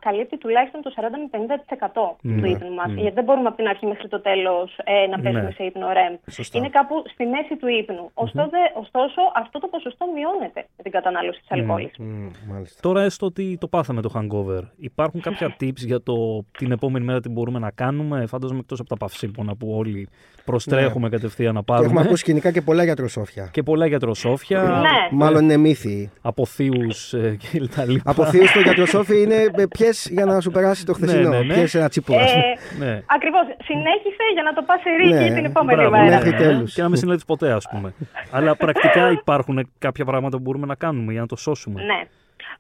καλύπτει 0.07 0.37
τουλάχιστον 0.39 0.83
το 0.83 0.91
40 0.97 1.01
με 1.23 1.29
50% 1.33 2.17
του 2.23 2.29
Ναι, 2.41 2.49
ύπνου 2.49 2.73
μας. 2.75 2.89
ναι. 2.93 3.01
Γιατί 3.01 3.15
δεν 3.15 3.25
μπορούμε 3.25 3.49
από 3.49 3.57
την 3.57 3.67
αρχή 3.73 3.87
μέχρι 3.87 4.09
το 4.09 4.21
τέλος 4.21 4.79
ε, 4.85 5.07
να 5.07 5.19
πέσουμε 5.21 5.43
Ναι. 5.43 5.51
σε 5.51 5.63
ύπνο 5.65 5.87
REM. 5.99 6.15
Σωστά. 6.31 6.59
Είναι 6.59 6.69
κάπου 6.69 6.95
στη 7.13 7.25
μέση 7.27 7.57
του 7.57 7.69
ύπνου. 7.81 8.11
Ωστόσο, 8.15 8.57
ωστόσο, 8.83 9.21
αυτό 9.35 9.59
το 9.59 9.67
ποσοστό 9.67 10.05
μειώνεται 10.15 10.61
με 10.77 10.83
την 10.83 10.93
κατανάλωση 10.93 11.41
της 11.41 11.51
αλκοόλης. 11.51 11.93
Μμ, 11.99 12.27
μάλιστα. 12.53 12.81
Τώρα 12.87 13.01
έστω 13.03 13.27
ότι 13.27 13.57
το 13.61 13.67
πάθαμε 13.69 14.01
το 14.03 14.11
hangover. 14.17 14.63
Υπάρχουν 14.79 15.21
κάποια 15.21 15.49
tips 15.61 15.83
για 15.91 16.03
το 16.03 16.15
την 16.59 16.73
επόμενη 16.73 17.05
μέρα 17.05 17.21
τι 17.21 17.29
μπορούμε 17.29 17.59
να 17.59 17.71
κάνουμε; 17.71 18.27
Φαντάζομαι 18.27 18.59
εκτός 18.59 18.81
από 18.81 18.89
τα 18.89 18.97
παυσίπονα 18.97 19.57
που 19.57 19.75
όλοι 19.77 20.09
προστρέχουμε 20.45 21.09
κατευθείαν 21.09 21.55
να 21.55 21.61
Και 21.63 21.73
έχουμε 21.73 21.83
πάρουμε. 21.87 22.01
ακούσει 22.07 22.21
σκηνικά 22.23 22.51
και 22.53 22.63
πολλά 22.63 22.85
γιατροσόφια. 22.85 23.49
Και 23.53 23.63
πολλά 23.63 23.87
γιατροσόφια. 23.87 24.63
Ναι. 24.63 25.17
Μάλλον 25.17 25.43
είναι 25.43 25.57
μύθοι. 25.57 26.11
Από 26.23 26.45
θείους 26.47 27.15
και 27.39 27.50
τα 27.77 27.85
λοιπά. 27.85 28.11
Από 28.11 28.25
θείου 28.25 28.47
στο 28.47 28.61
γιατροσόφι 28.61 29.23
είναι 29.23 29.51
πιες 29.69 30.09
για 30.11 30.25
να 30.25 30.41
σου 30.41 30.51
περάσει 30.51 30.85
το 30.87 30.93
χθεσινό. 30.93 31.29
Ναι, 31.29 31.39
ναι, 31.39 31.45
ναι. 31.45 31.55
Πιες 31.55 31.75
ένα 31.75 31.89
τσίπουρα. 31.89 32.21
ας 32.23 32.33
πούμε. 32.33 32.45
Ε, 32.45 32.91
Ναι. 32.93 33.03
Ακριβώς. 33.07 33.43
Συνέχισε 33.65 34.25
για 34.35 34.43
να 34.43 34.53
το 34.53 34.63
πας 34.63 34.81
σε 34.81 34.91
ρίκη 34.91 35.31
Ναι, 35.31 35.35
την 35.35 35.45
επόμενη 35.45 35.81
Μπράβο, 35.81 35.97
μέρα. 35.97 36.05
μέχρι 36.17 36.33
τέλους. 36.35 36.75
Και 36.75 36.83
να 36.83 36.89
μην 36.89 36.99
συνέλθει 36.99 37.25
ποτέ, 37.25 37.53
ας 37.53 37.67
πούμε. 37.71 37.93
Αλλά 38.37 38.57
πρακτικά 38.57 39.11
υπάρχουν 39.11 39.69
κάποια 39.79 40.05
πράγματα 40.05 40.37
που 40.37 40.43
μπορούμε 40.43 40.67
να 40.67 40.75
κάνουμε 40.75 41.13
για 41.13 41.21
να 41.21 41.27
το 41.27 41.37
σώσουμε. 41.37 41.83
Ναι. 41.83 42.01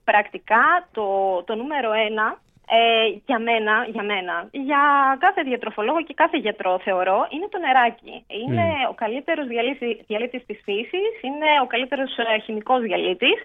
Πρακτικά 0.05 0.63
το, 0.93 1.03
το 1.47 1.55
νούμερο 1.55 1.91
ένα 2.11 2.39
ε, 2.79 3.07
για 3.27 3.39
μένα, 3.39 3.87
για 3.89 4.03
μένα, 4.03 4.49
για 4.51 4.83
κάθε 5.21 5.43
διατροφολόγο 5.43 6.03
και 6.03 6.15
κάθε 6.15 6.39
γιατρό 6.39 6.79
θεωρώ, 6.79 7.27
είναι 7.31 7.49
το 7.51 7.59
νεράκι. 7.59 8.25
Είναι 8.43 8.67
ο 8.91 8.95
καλύτερος 8.95 9.47
διαλύτη- 9.47 10.05
διαλύτης 10.07 10.47
της 10.47 10.61
φύσης, 10.65 11.13
είναι 11.23 11.51
ο 11.63 11.67
καλύτερος 11.67 12.17
ε, 12.19 12.39
χημικός 12.39 12.81
διαλύτης. 12.81 13.39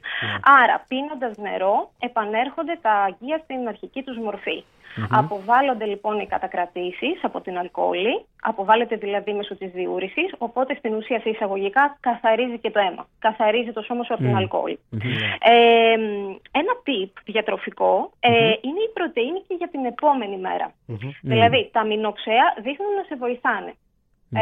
Άρα, 0.61 0.85
πίνοντας 0.87 1.37
νερό, 1.37 1.91
επανέρχονται 1.99 2.79
τα 2.81 2.91
αγία 2.91 3.37
στην 3.43 3.67
αρχική 3.67 4.03
τους 4.03 4.17
μορφή. 4.17 4.63
Αποβάλλονται 5.09 5.85
λοιπόν 5.85 6.19
οι 6.19 6.27
κατακρατήσεις 6.27 7.23
από 7.23 7.41
την 7.41 7.57
αλκοόλη, 7.57 8.25
αποβάλλεται 8.41 8.95
δηλαδή 8.95 9.33
μέσω 9.33 9.55
της 9.55 9.71
διούρησης, 9.71 10.33
οπότε 10.37 10.75
στην 10.75 10.93
ουσία 10.93 11.19
σε 11.19 11.29
εισαγωγικά 11.29 11.97
καθαρίζει 11.99 12.59
και 12.59 12.71
το 12.71 12.79
αίμα. 12.79 13.07
Καθαρίζει 13.19 13.71
το 13.71 13.81
σώμα 13.81 14.03
σου 14.03 14.13
από 14.13 14.23
την 14.23 14.35
αλκοόλη. 14.35 14.79
Ε, 15.39 15.93
ένα 16.51 16.73
tip 16.85 17.11
διατροφικό 17.25 18.11
ε, 18.19 18.29
είναι 18.67 18.81
η 18.87 18.91
πρωτεΐνη 18.93 19.39
και 19.47 19.55
για 19.57 19.69
την 19.69 19.85
επόμενη 19.85 20.37
μέρα. 20.37 20.73
Δηλαδή, 21.21 21.69
τα 21.71 21.79
αμινοξέα 21.79 22.45
δείχνουν 22.63 22.93
να 22.95 23.03
σε 23.03 23.15
βοηθάνε 23.15 23.73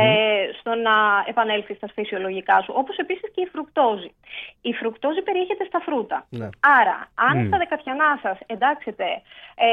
ε, 0.02 0.50
στο 0.60 0.72
να 0.88 0.96
επανέλθεις 1.32 1.76
στα 1.78 1.88
φυσιολογικά 1.96 2.62
σου, 2.62 2.74
όπως 2.82 2.96
επίσης 3.04 3.28
και 3.34 3.42
η 3.42 3.48
φρουκτόζη. 3.54 4.12
Η 4.62 4.72
φρουκτόζη 4.80 5.22
περιέχεται 5.28 5.66
στα 5.66 5.80
φρούτα. 5.86 6.18
Ναι. 6.30 6.50
Άρα, 6.80 6.98
αν 7.28 7.34
στα 7.48 7.58
δεκατιανά 7.64 8.10
σας 8.22 8.38
εντάξετε 8.54 9.08
ε, 9.56 9.70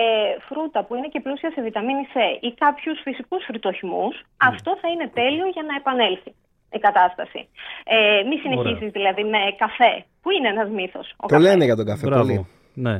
φρούτα 0.48 0.84
που 0.84 0.94
είναι 0.94 1.08
και 1.12 1.20
πλούσια 1.20 1.50
σε 1.50 1.60
βιταμίνη 1.62 2.04
C 2.14 2.16
ή 2.40 2.50
κάποιους 2.64 3.00
φυσικούς 3.04 3.42
φρυτοχυμούς, 3.48 4.14
αυτό 4.50 4.70
θα 4.80 4.88
είναι 4.92 5.08
τέλειο 5.08 5.46
για 5.54 5.62
να 5.68 5.74
επανέλθει 5.80 6.32
η 6.76 6.78
κατάσταση. 6.78 7.48
Ε, 7.84 8.22
μη 8.28 8.36
συνεχίσεις 8.42 8.90
δηλαδή 8.90 9.24
με 9.24 9.38
καφέ, 9.62 10.04
που 10.22 10.30
είναι 10.30 10.48
ένας 10.48 10.68
μύθος. 10.68 11.06
Ο 11.16 11.26
Το 11.26 11.26
καφές. 11.26 11.46
λένε 11.46 11.64
για 11.64 11.76
τον 11.76 11.86
καφέ 11.86 12.06
πολύ. 12.08 12.34
Μπράβο. 12.34 12.46
Ναι. 12.86 12.96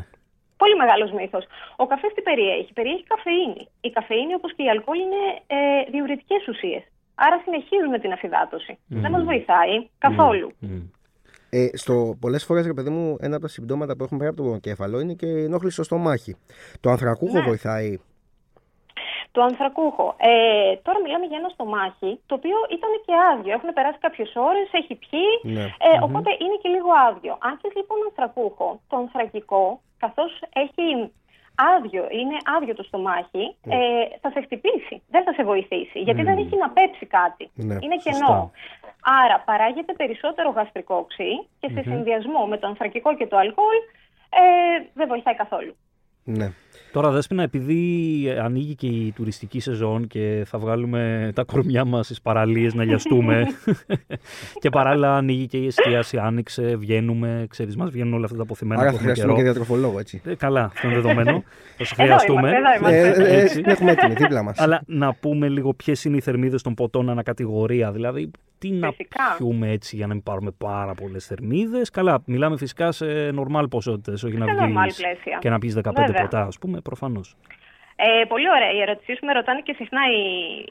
Πολύ 0.63 0.77
μεγάλος 0.83 1.11
μύθος. 1.19 1.45
Ο 1.77 1.87
καφές 1.87 2.11
τι 2.15 2.23
περιέχει, 2.23 2.73
περιέχει 2.73 3.05
καφεΐνη. 3.13 3.63
Η 3.81 3.91
καφεΐνη, 3.91 4.35
όπως 4.35 4.51
και 4.55 4.63
η 4.63 4.69
αλκοόλ, 4.75 4.99
είναι 5.07 5.23
ε, 5.57 5.59
διουρητικές 5.91 6.43
ουσίες. 6.49 6.83
Άρα 7.27 7.41
συνεχίζουμε 7.45 7.99
την 7.99 8.13
αφυδάτωση. 8.13 8.79
Δεν 8.87 9.11
μας 9.11 9.25
βοηθάει 9.25 9.89
καθόλου. 9.99 10.53
Ε, 11.51 11.77
στο, 11.77 12.17
πολλές 12.21 12.45
φορές, 12.45 12.67
ρε 12.67 12.73
παιδί 12.75 12.91
μου, 12.91 13.17
ένα 13.21 13.35
από 13.37 13.45
τα 13.45 13.51
συμπτώματα 13.51 13.97
που 13.97 14.05
έχουμε 14.05 14.19
πέρα 14.19 14.31
από 14.31 14.43
το 14.43 14.59
κέφαλο 14.59 15.01
είναι 15.01 15.13
και 15.21 15.27
η 15.27 15.45
ενόχληση 15.45 15.75
στο 15.75 15.83
στομάχι. 15.83 16.37
Το 16.81 16.91
ανθρακούχο 16.91 17.39
Ναι. 17.39 17.45
βοηθάει; 17.51 17.99
Το 19.33 19.41
ανθρακούχο. 19.43 20.07
Ε, 20.19 20.77
τώρα 20.87 20.99
μιλάμε 21.05 21.27
για 21.31 21.39
ένα 21.43 21.49
στομάχι, 21.49 22.11
το 22.29 22.35
οποίο 22.35 22.57
ήταν 22.77 22.91
και 23.07 23.15
άδειο. 23.31 23.53
Έχουν 23.59 23.71
περάσει 23.77 23.99
κάποιες 24.07 24.31
ώρες, 24.49 24.67
έχει 24.81 24.95
πιει, 25.05 25.33
Ναι. 25.57 25.65
ε, 25.89 25.91
οπότε 26.07 26.31
είναι 26.43 26.57
και 26.63 26.69
λίγο 26.77 26.91
άδειο. 27.09 27.35
Αν 27.47 27.53
θες 27.61 27.73
λοιπόν 27.81 27.99
ανθρακούχο, 28.09 28.69
το 28.89 28.97
ανθρακικό, 29.03 29.65
καθώς 30.05 30.31
έχει 30.63 30.85
άδειο, 31.75 32.05
είναι 32.21 32.37
άδειο 32.57 32.75
το 32.75 32.83
στομάχι, 32.83 33.45
ε, 33.69 33.79
θα 34.21 34.31
σε 34.31 34.41
χτυπήσει. 34.41 35.03
Δεν 35.11 35.23
θα 35.25 35.33
σε 35.33 35.43
βοηθήσει, 35.45 35.99
γιατί 35.99 36.23
δεν 36.23 36.39
έχει 36.39 36.57
να 36.57 36.71
πέψει 36.71 37.07
κάτι. 37.07 37.51
Ναι, 37.55 37.77
είναι 37.81 37.99
σωστά. 38.01 38.11
κενό. 38.11 38.51
Άρα 39.25 39.41
παράγεται 39.41 39.93
περισσότερο 39.93 40.51
γαστρικό 40.51 40.95
οξύ 40.95 41.33
και 41.61 41.69
σε 41.75 41.83
συνδυασμό 41.83 42.47
με 42.47 42.57
το 42.59 42.67
ανθρακικό 42.67 43.17
και 43.17 43.27
το 43.27 43.37
αλκοόλ 43.37 43.79
ε, 44.31 44.43
δεν 44.95 45.09
βοηθάει 45.09 45.35
καθόλου. 45.35 45.77
Ναι. 46.25 46.53
Τώρα, 46.93 47.11
Δέσποινα, 47.11 47.43
επειδή 47.43 48.31
ανοίγει 48.43 48.75
και 48.75 48.87
η 48.87 49.13
τουριστική 49.17 49.61
σεζόν 49.61 50.07
και 50.07 50.43
θα 50.47 50.59
βγάλουμε 50.59 51.31
τα 51.35 51.45
κορμιά 51.45 51.85
μας 51.85 52.05
στις 52.05 52.21
παραλίες 52.21 52.75
να 52.75 52.85
λιαστούμε 52.85 53.47
και 54.61 54.71
παράλληλα 54.71 55.17
ανοίγει 55.17 55.47
και 55.47 55.57
η 55.57 55.67
εστίαση, 55.67 56.17
άνοιξε, 56.19 56.77
βγαίνουμε, 56.77 57.47
ξέρεις, 57.49 57.77
μας 57.77 57.91
βγαίνουν 57.91 58.15
όλα 58.15 58.25
αυτά 58.25 58.37
τα 58.37 58.43
αποθυμένα 58.43 58.81
Άρα 58.81 58.91
που 58.91 58.97
θα 58.97 59.03
έχουμε 59.03 59.13
χρειαστούμε 59.15 59.39
καιρό. 59.43 59.47
και 59.53 59.59
διατροφολόγο, 59.59 59.99
έτσι. 59.99 60.21
Ε, 60.25 60.35
καλά, 60.35 60.65
αυτό 60.65 60.87
είναι 60.87 60.97
δεδομένο. 61.01 61.43
θα 61.77 61.85
σε 61.85 61.95
Εδώ 61.99 62.05
χρειαστούμε. 62.05 62.49
είμαστε, 62.49 62.97
εδώ 62.97 63.07
είμαστε. 63.11 63.23
Ε, 63.25 63.37
ε, 63.37 63.41
Έτσι. 63.43 63.61
την 63.61 63.71
έχουμε 63.71 63.91
έτοιμη 63.91 64.15
δίπλα 64.15 64.43
μας. 64.43 64.59
Αλλά 64.59 64.83
να 64.87 65.15
πούμε 65.15 65.49
λίγο 65.49 65.75
ποιες 65.75 66.05
είναι 66.05 66.17
οι 66.17 66.21
θερμίδες 66.21 66.63
των 66.63 66.75
ποτών 66.75 67.11
ανακατηγορία. 67.11 67.93
Δηλαδή, 67.93 68.31
τι 68.59 68.71
να 68.71 68.89
Φυσικά. 68.91 69.21
πιούμε 69.37 69.71
έτσι 69.71 69.97
για 69.97 70.07
να 70.07 70.15
μην 70.15 70.23
πάρουμε 70.23 70.51
πάρα 70.59 70.95
πολλές 70.95 71.27
θερμίδες. 71.27 71.91
Καλά, 71.91 72.23
μιλάμε 72.27 72.57
φυσικά 72.57 72.93
σε 72.93 73.07
normal 73.35 73.65
ποσότητες, 73.71 74.23
όχι 74.23 74.37
να 74.37 74.45
Σε 74.45 74.51
βγεις 74.53 74.63
normal 74.65 74.73
πλαίσια. 74.97 75.39
και 75.41 75.51
να 75.51 75.59
πεις 75.59 75.75
15 75.75 75.81
Βέβαια. 76.07 76.23
ποτά, 76.23 76.43
ας 76.47 76.59
πούμε, 76.59 76.70
προφανώς. 76.83 77.37
Ε, 77.97 78.25
πολύ 78.25 78.49
ωραία. 78.57 78.73
Η 78.77 78.81
ερώτησή 78.81 79.13
σου 79.17 79.25
με 79.27 79.33
ρωτάνε 79.33 79.61
και 79.61 79.75
συχνά 79.79 80.03
οι, 80.15 80.25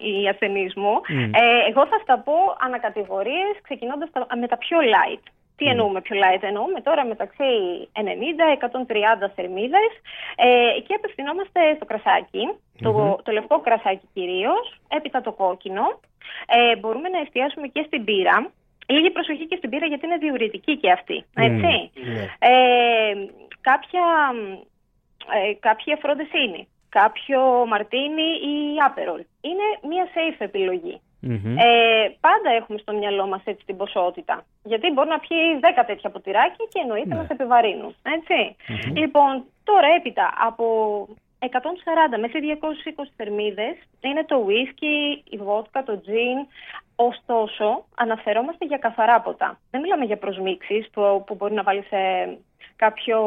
οι 0.10 0.28
ασθενείς 0.28 0.74
μου. 0.76 0.94
Μμ. 1.08 1.34
Ε, 1.42 1.42
εγώ 1.70 1.84
θα 1.92 1.98
στα 2.04 2.16
πω 2.26 2.36
ανακατηγορίες, 2.66 3.54
ξεκινώντας 3.62 4.10
με 4.42 4.48
τα 4.48 4.58
πιο 4.58 4.78
light. 4.94 5.24
Τι 5.58 5.66
εννοούμε 5.66 6.02
πιο 6.02 6.16
light, 6.24 6.44
εννοούμε 6.44 6.82
τώρα 6.82 7.06
μεταξύ 7.06 7.50
90-130 7.94 9.30
θερμίδες 9.36 9.92
ε, 10.36 10.80
και 10.86 10.94
απευθυνόμαστε 10.94 11.60
στο 11.76 11.86
κρασακι 11.86 12.44
το, 12.82 13.20
το 13.24 13.32
λευκό 13.32 13.60
κρασάκι 13.60 14.08
κυρίως, 14.14 14.80
έπειτα 14.88 15.22
το 15.22 15.32
κόκκινο. 15.32 16.00
Ε, 16.48 16.76
μπορούμε 16.76 17.10
να 17.10 17.20
εστιάσουμε 17.20 17.68
και 17.68 17.84
στην 17.88 18.04
πύρα. 18.04 18.52
Λίγη 18.88 19.10
προσοχή 19.10 19.46
και 19.48 19.56
στην 19.56 19.70
πύρα 19.70 19.86
γιατί 19.86 20.06
είναι 20.06 20.18
διουρητική 20.18 20.78
και 20.78 20.92
αυτή, 20.92 21.26
έτσι. 21.36 21.92
Ναι. 21.94 22.24
Ε, 22.40 23.14
κάποια, 23.62 24.04
ε, 25.38 25.54
κάποια 25.54 25.98
φροντεσίνη, 26.02 26.68
κάποιο 26.90 27.66
μαρτίνι 27.68 28.30
ή 28.52 28.56
άπερολ. 28.86 29.22
Είναι 29.42 29.68
μια 29.90 30.06
safe 30.16 30.38
επιλογή. 30.38 31.02
Μμμ. 31.22 31.58
Ε, 31.58 32.16
πάντα 32.20 32.50
έχουμε 32.60 32.78
στο 32.78 32.94
μυαλό 32.94 33.28
μας 33.28 33.42
έτσι 33.44 33.66
την 33.66 33.78
ποσότητα. 33.78 34.46
Γιατί 34.64 34.92
μπορεί 34.92 35.10
να 35.10 35.20
πιει 35.20 35.60
10 35.62 35.84
τέτοια 35.86 36.10
ποτηράκια 36.10 36.66
και 36.70 36.80
εννοείται 36.80 37.16
να 37.16 37.24
σε 37.24 37.34
επιβαρύνουν. 37.34 37.96
Έτσι. 38.02 38.56
Λοιπόν, 39.00 39.44
τώρα 39.64 39.88
έπειτα 39.98 40.34
από 40.48 40.66
140 41.40 41.48
μέχρι 42.20 42.58
220 42.62 43.04
θερμίδες 43.16 43.76
είναι 44.02 44.26
το 44.26 44.46
whisky, 44.48 45.22
η 45.30 45.38
βότκα, 45.38 45.84
το 45.84 46.02
gin. 46.06 46.48
Ωστόσο, 46.96 47.86
αναφερόμαστε 47.96 48.66
για 48.66 48.78
καθαρά 48.78 49.22
ποτά. 49.22 49.60
Δεν 49.72 49.82
μιλάμε 49.82 50.06
για 50.06 50.18
προσμίξεις 50.18 50.90
που, 50.90 51.24
που 51.26 51.36
μπορεί 51.36 51.54
να 51.54 51.64
βάλει 51.64 51.84
σε 51.84 51.98
κάποιο 52.76 53.18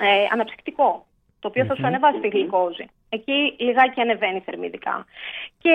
ε, 0.00 0.26
αναψυκτικό, 0.32 1.06
το 1.38 1.48
οποίο 1.48 1.64
θα 1.64 1.74
σου 1.74 1.86
ανεβάσει 1.86 2.20
τη 2.20 2.28
γλυκόζη. 2.28 2.86
Εκεί 3.08 3.56
λιγάκι 3.58 4.00
ανεβαίνει 4.00 4.40
θερμιδικά. 4.40 5.06
Και 5.58 5.74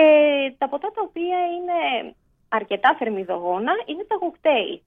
τα 0.58 0.70
ποτά 0.70 0.92
τα 0.92 1.02
οποία 1.02 1.38
είναι 1.56 2.14
αρκετά 2.50 2.96
θερμιδογόνα 3.00 3.72
είναι 3.86 4.06
τα 4.08 4.16
κοκτέιλ. 4.16 4.80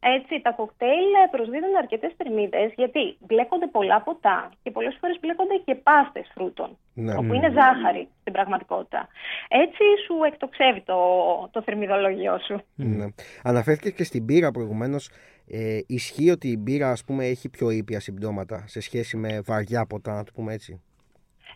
Έτσι, 0.00 0.40
τα 0.40 0.50
κοκτέιλ 0.52 1.10
ε, 1.24 1.28
προσδίδουν 1.30 1.76
αρκετές 1.78 2.12
θερμίδες 2.16 2.72
γιατί 2.76 3.16
μπλέκονται 3.26 3.66
πολλά 3.66 4.00
ποτά 4.02 4.50
και 4.62 4.70
πολλές 4.70 4.96
φορές 5.00 5.18
μπλέκονται 5.20 5.56
και 5.64 5.74
πάστες 5.74 6.30
φρούτων, 6.34 6.78
Ναι. 6.94 7.14
όπου 7.14 7.32
είναι 7.34 7.50
ζάχαρη 7.50 8.08
στην 8.20 8.32
πραγματικότητα. 8.32 9.08
Έτσι 9.48 9.82
σου 10.06 10.14
εκτοξεύει 10.26 10.80
το, 10.80 10.98
το 11.50 11.62
θερμιδολόγιο 11.62 12.38
σου. 12.38 12.62
Ναι. 12.74 13.06
Αναφέρθηκε 13.42 13.90
και 13.90 14.04
στην 14.04 14.24
μπύρα 14.26 14.50
προηγουμένως. 14.50 15.10
Ε, 15.50 15.78
ισχύει 15.86 16.30
ότι 16.30 16.48
η 16.48 16.56
μπύρα 16.58 16.90
ας 16.90 17.04
πούμε, 17.04 17.24
έχει 17.24 17.48
πιο 17.48 17.70
ήπια 17.70 18.00
συμπτώματα 18.00 18.64
σε 18.66 18.80
σχέση 18.80 19.16
με 19.16 19.40
βαριά 19.44 19.86
ποτά, 19.86 20.14
να 20.14 20.24
το 20.24 20.32
πούμε 20.34 20.52
έτσι; 20.52 20.82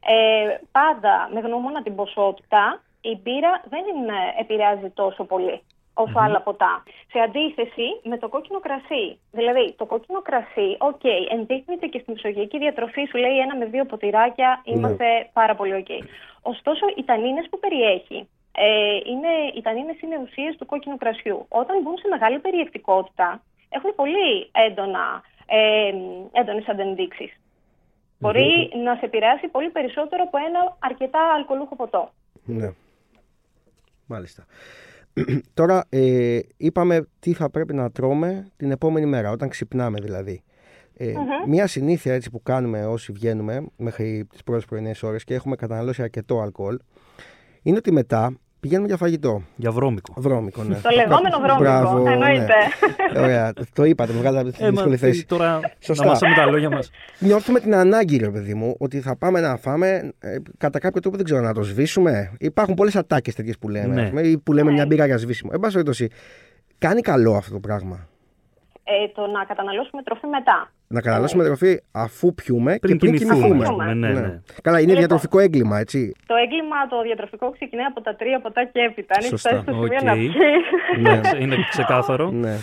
Ε, 0.07 0.57
πάντα 0.73 1.31
με 1.35 1.41
γνώμονα 1.41 1.83
την 1.83 1.95
ποσότητα, 1.95 2.83
η 3.01 3.21
μπύρα 3.23 3.63
δεν 3.69 3.81
είναι, 3.97 4.15
επηρεάζει 4.41 4.91
τόσο 4.91 5.25
πολύ 5.25 5.63
όσο 6.01 6.19
άλλα 6.19 6.41
ποτά. 6.41 6.83
Σε 7.11 7.19
αντίθεση 7.19 7.89
με 8.03 8.19
το 8.19 8.29
κόκκινο 8.29 8.61
κρασί. 8.61 9.19
Δηλαδή, 9.31 9.75
το 9.79 9.87
κόκκινο 9.87 10.23
κρασί, 10.23 10.77
οκ, 10.79 11.05
ενδείκνυται 11.31 11.87
και 11.87 11.99
στην 11.99 12.15
μεσογειακή 12.15 12.59
διατροφή, 12.59 13.05
σου 13.07 13.19
λέει 13.19 13.39
ένα 13.39 13.57
με 13.57 13.65
δύο 13.65 13.85
ποτηράκια, 13.85 14.63
είμαστε 14.65 15.31
πάρα 15.33 15.55
πολύ 15.55 15.75
οκ. 15.75 15.91
Ωστόσο, 16.43 16.87
οι 16.97 17.05
τανίνες 17.05 17.47
που 17.51 17.59
περιέχει, 17.59 18.29
ε, 18.53 18.97
είναι, 19.11 19.33
οι 19.55 19.61
τανίνες 19.63 20.01
είναι 20.01 20.21
ουσίες 20.25 20.57
του 20.57 20.67
κόκκινου 20.67 20.97
κρασιού. 20.97 21.47
Όταν 21.49 21.83
μπουν 21.83 21.97
σε 21.99 22.09
μεγάλη 22.09 22.39
περιεκτικότητα, 22.39 23.43
έχουν 23.69 23.95
πολύ 23.95 24.51
έντονα, 24.53 25.23
ε, 25.47 25.93
έντονες 26.33 26.69
αντενδείξεις. 26.69 27.41
Μπορεί 28.19 28.71
να 28.85 28.95
σε 28.95 29.05
επηρεάσει 29.05 29.49
πολύ 29.49 29.71
περισσότερο 29.71 30.23
από 30.23 30.39
ένα 30.39 30.77
αρκετά 30.79 31.33
αλκοολούχο 31.35 31.77
ποτό. 31.77 32.11
Ναι. 32.45 32.73
Μάλιστα. 34.07 34.47
Τώρα 35.55 35.85
ε, 35.89 36.39
είπαμε 36.57 37.07
τι 37.19 37.33
θα 37.33 37.51
πρέπει 37.51 37.75
να 37.75 37.91
τρώμε 37.91 38.51
την 38.57 38.71
επόμενη 38.71 39.07
μέρα, 39.07 39.31
όταν 39.31 39.49
ξυπνάμε 39.49 39.99
δηλαδή. 40.01 40.43
Ε, 40.97 41.13
Μία 41.47 41.67
συνήθεια 41.67 42.15
έτσι 42.15 42.31
που 42.31 42.43
κάνουμε 42.43 42.87
όσοι 42.87 43.13
βγαίνουμε 43.13 43.67
μέχρι 43.77 44.27
τις 44.31 44.43
πρώτες 44.43 44.65
πρωινές 44.65 45.03
ώρες 45.03 45.25
και 45.25 45.35
έχουμε 45.35 45.57
καταναλώσει 45.57 46.03
αρκετό 46.03 46.41
αλκοόλ 46.41 46.79
είναι 47.63 47.77
ότι 47.77 47.93
μετά 47.93 48.39
πηγαίνουμε 48.61 48.87
για 48.87 48.97
φαγητό. 48.97 49.43
Για 49.57 49.71
βρώμικο. 49.71 50.15
Βρώμικο, 50.17 50.63
ναι. 50.63 50.75
Το 50.75 50.89
λεγόμενο 50.95 51.39
βρώμικο, 51.39 51.59
Μπράβο, 51.59 52.11
εννοείται. 52.11 52.55
Ναι. 53.13 53.21
Ωραία, 53.21 53.53
το 53.73 53.85
είπατε, 53.85 54.13
μου 54.13 54.19
βγάλατε 54.19 54.51
τη 54.51 54.57
Ε, 54.61 54.65
μα, 54.65 54.71
δύσκολη 54.71 54.97
θέση. 54.97 55.27
τώρα 55.27 55.61
Σωστά. 55.79 56.05
να 56.05 56.11
μάσαμε 56.11 56.35
τα 56.35 56.47
λόγια 56.47 56.71
μας. 56.71 56.91
Νιώθουμε 57.19 57.61
την 57.61 57.75
ανάγκη, 57.75 58.17
ρε 58.17 58.29
παιδί 58.31 58.55
μου, 58.55 58.75
ότι 58.79 59.01
θα 59.01 59.17
πάμε 59.17 59.41
να 59.41 59.57
φάμε 59.57 60.13
ε, 60.19 60.37
κατά 60.59 60.79
κάποιο 60.79 61.01
τρόπο 61.01 61.17
δεν 61.17 61.25
ξέρω 61.25 61.41
να 61.41 61.55
το 61.55 61.63
σβήσουμε. 61.63 62.33
Υπάρχουν 62.39 62.75
πολλές 62.75 62.97
ατάκες 62.97 63.35
τέτοιες 63.35 63.59
που 63.59 63.69
λέμε. 63.69 63.95
Ναι. 63.95 64.03
ας 64.03 64.09
πούμε, 64.09 64.21
ή 64.21 64.39
που 64.39 64.53
λέμε 64.53 64.73
μια 64.73 64.87
μπύρα 64.87 65.07
για 65.07 65.17
σβήσιμο. 65.19 65.51
Εν 65.55 65.61
πάση 65.61 65.73
περιπτώσει, 65.73 66.09
κάνει 66.79 67.01
καλό 67.01 67.35
αυτό 67.35 67.53
το 67.53 67.61
πράγμα. 67.61 68.09
Ε, 68.85 69.09
το 69.09 69.27
να 69.27 69.45
καταναλώσουμε 69.45 70.03
τροφή 70.03 70.27
μετά. 70.27 70.71
Να 70.89 71.01
καταναλώσουμε 71.01 71.45
τροφή 71.45 71.73
αφού 71.93 72.35
πιούμε 72.35 72.73
Πριν 72.79 72.93
και 72.99 72.99
πριν 72.99 73.19
κοιμηθούμε. 73.19 73.47
κοιμηθούμε. 73.47 73.65
ας 73.65 73.71
πούμε, 73.71 73.95
Ναι, 73.95 74.09
ναι. 74.21 74.41
Καλά, 74.67 74.77
είναι 74.79 74.93
Λοιπόν. 74.93 74.97
διατροφικό 75.03 75.39
έγκλημα, 75.47 75.77
έτσι. 75.79 76.01
Το 76.27 76.35
έγκλημα 76.45 76.79
το 76.93 77.03
διατροφικό 77.03 77.47
ξεκινάει 77.57 77.85
από 77.93 78.01
τα 78.07 78.13
τρία 78.21 78.39
ποτά 78.45 78.65
και 78.73 78.81
έπειτα. 78.89 79.15
Αν 79.17 79.21
έχει 79.25 79.29
Σωστά. 79.35 79.49
φτάσει 79.49 79.63
στο 79.65 79.73
σημείο 79.73 79.99
Οκ. 80.01 80.03
να 80.09 80.13
πιεις. 80.15 80.35
Ναι. 81.05 81.21
Είναι 81.43 81.57
ξεκάθαρο. 81.75 82.27
ναι. 82.45 82.55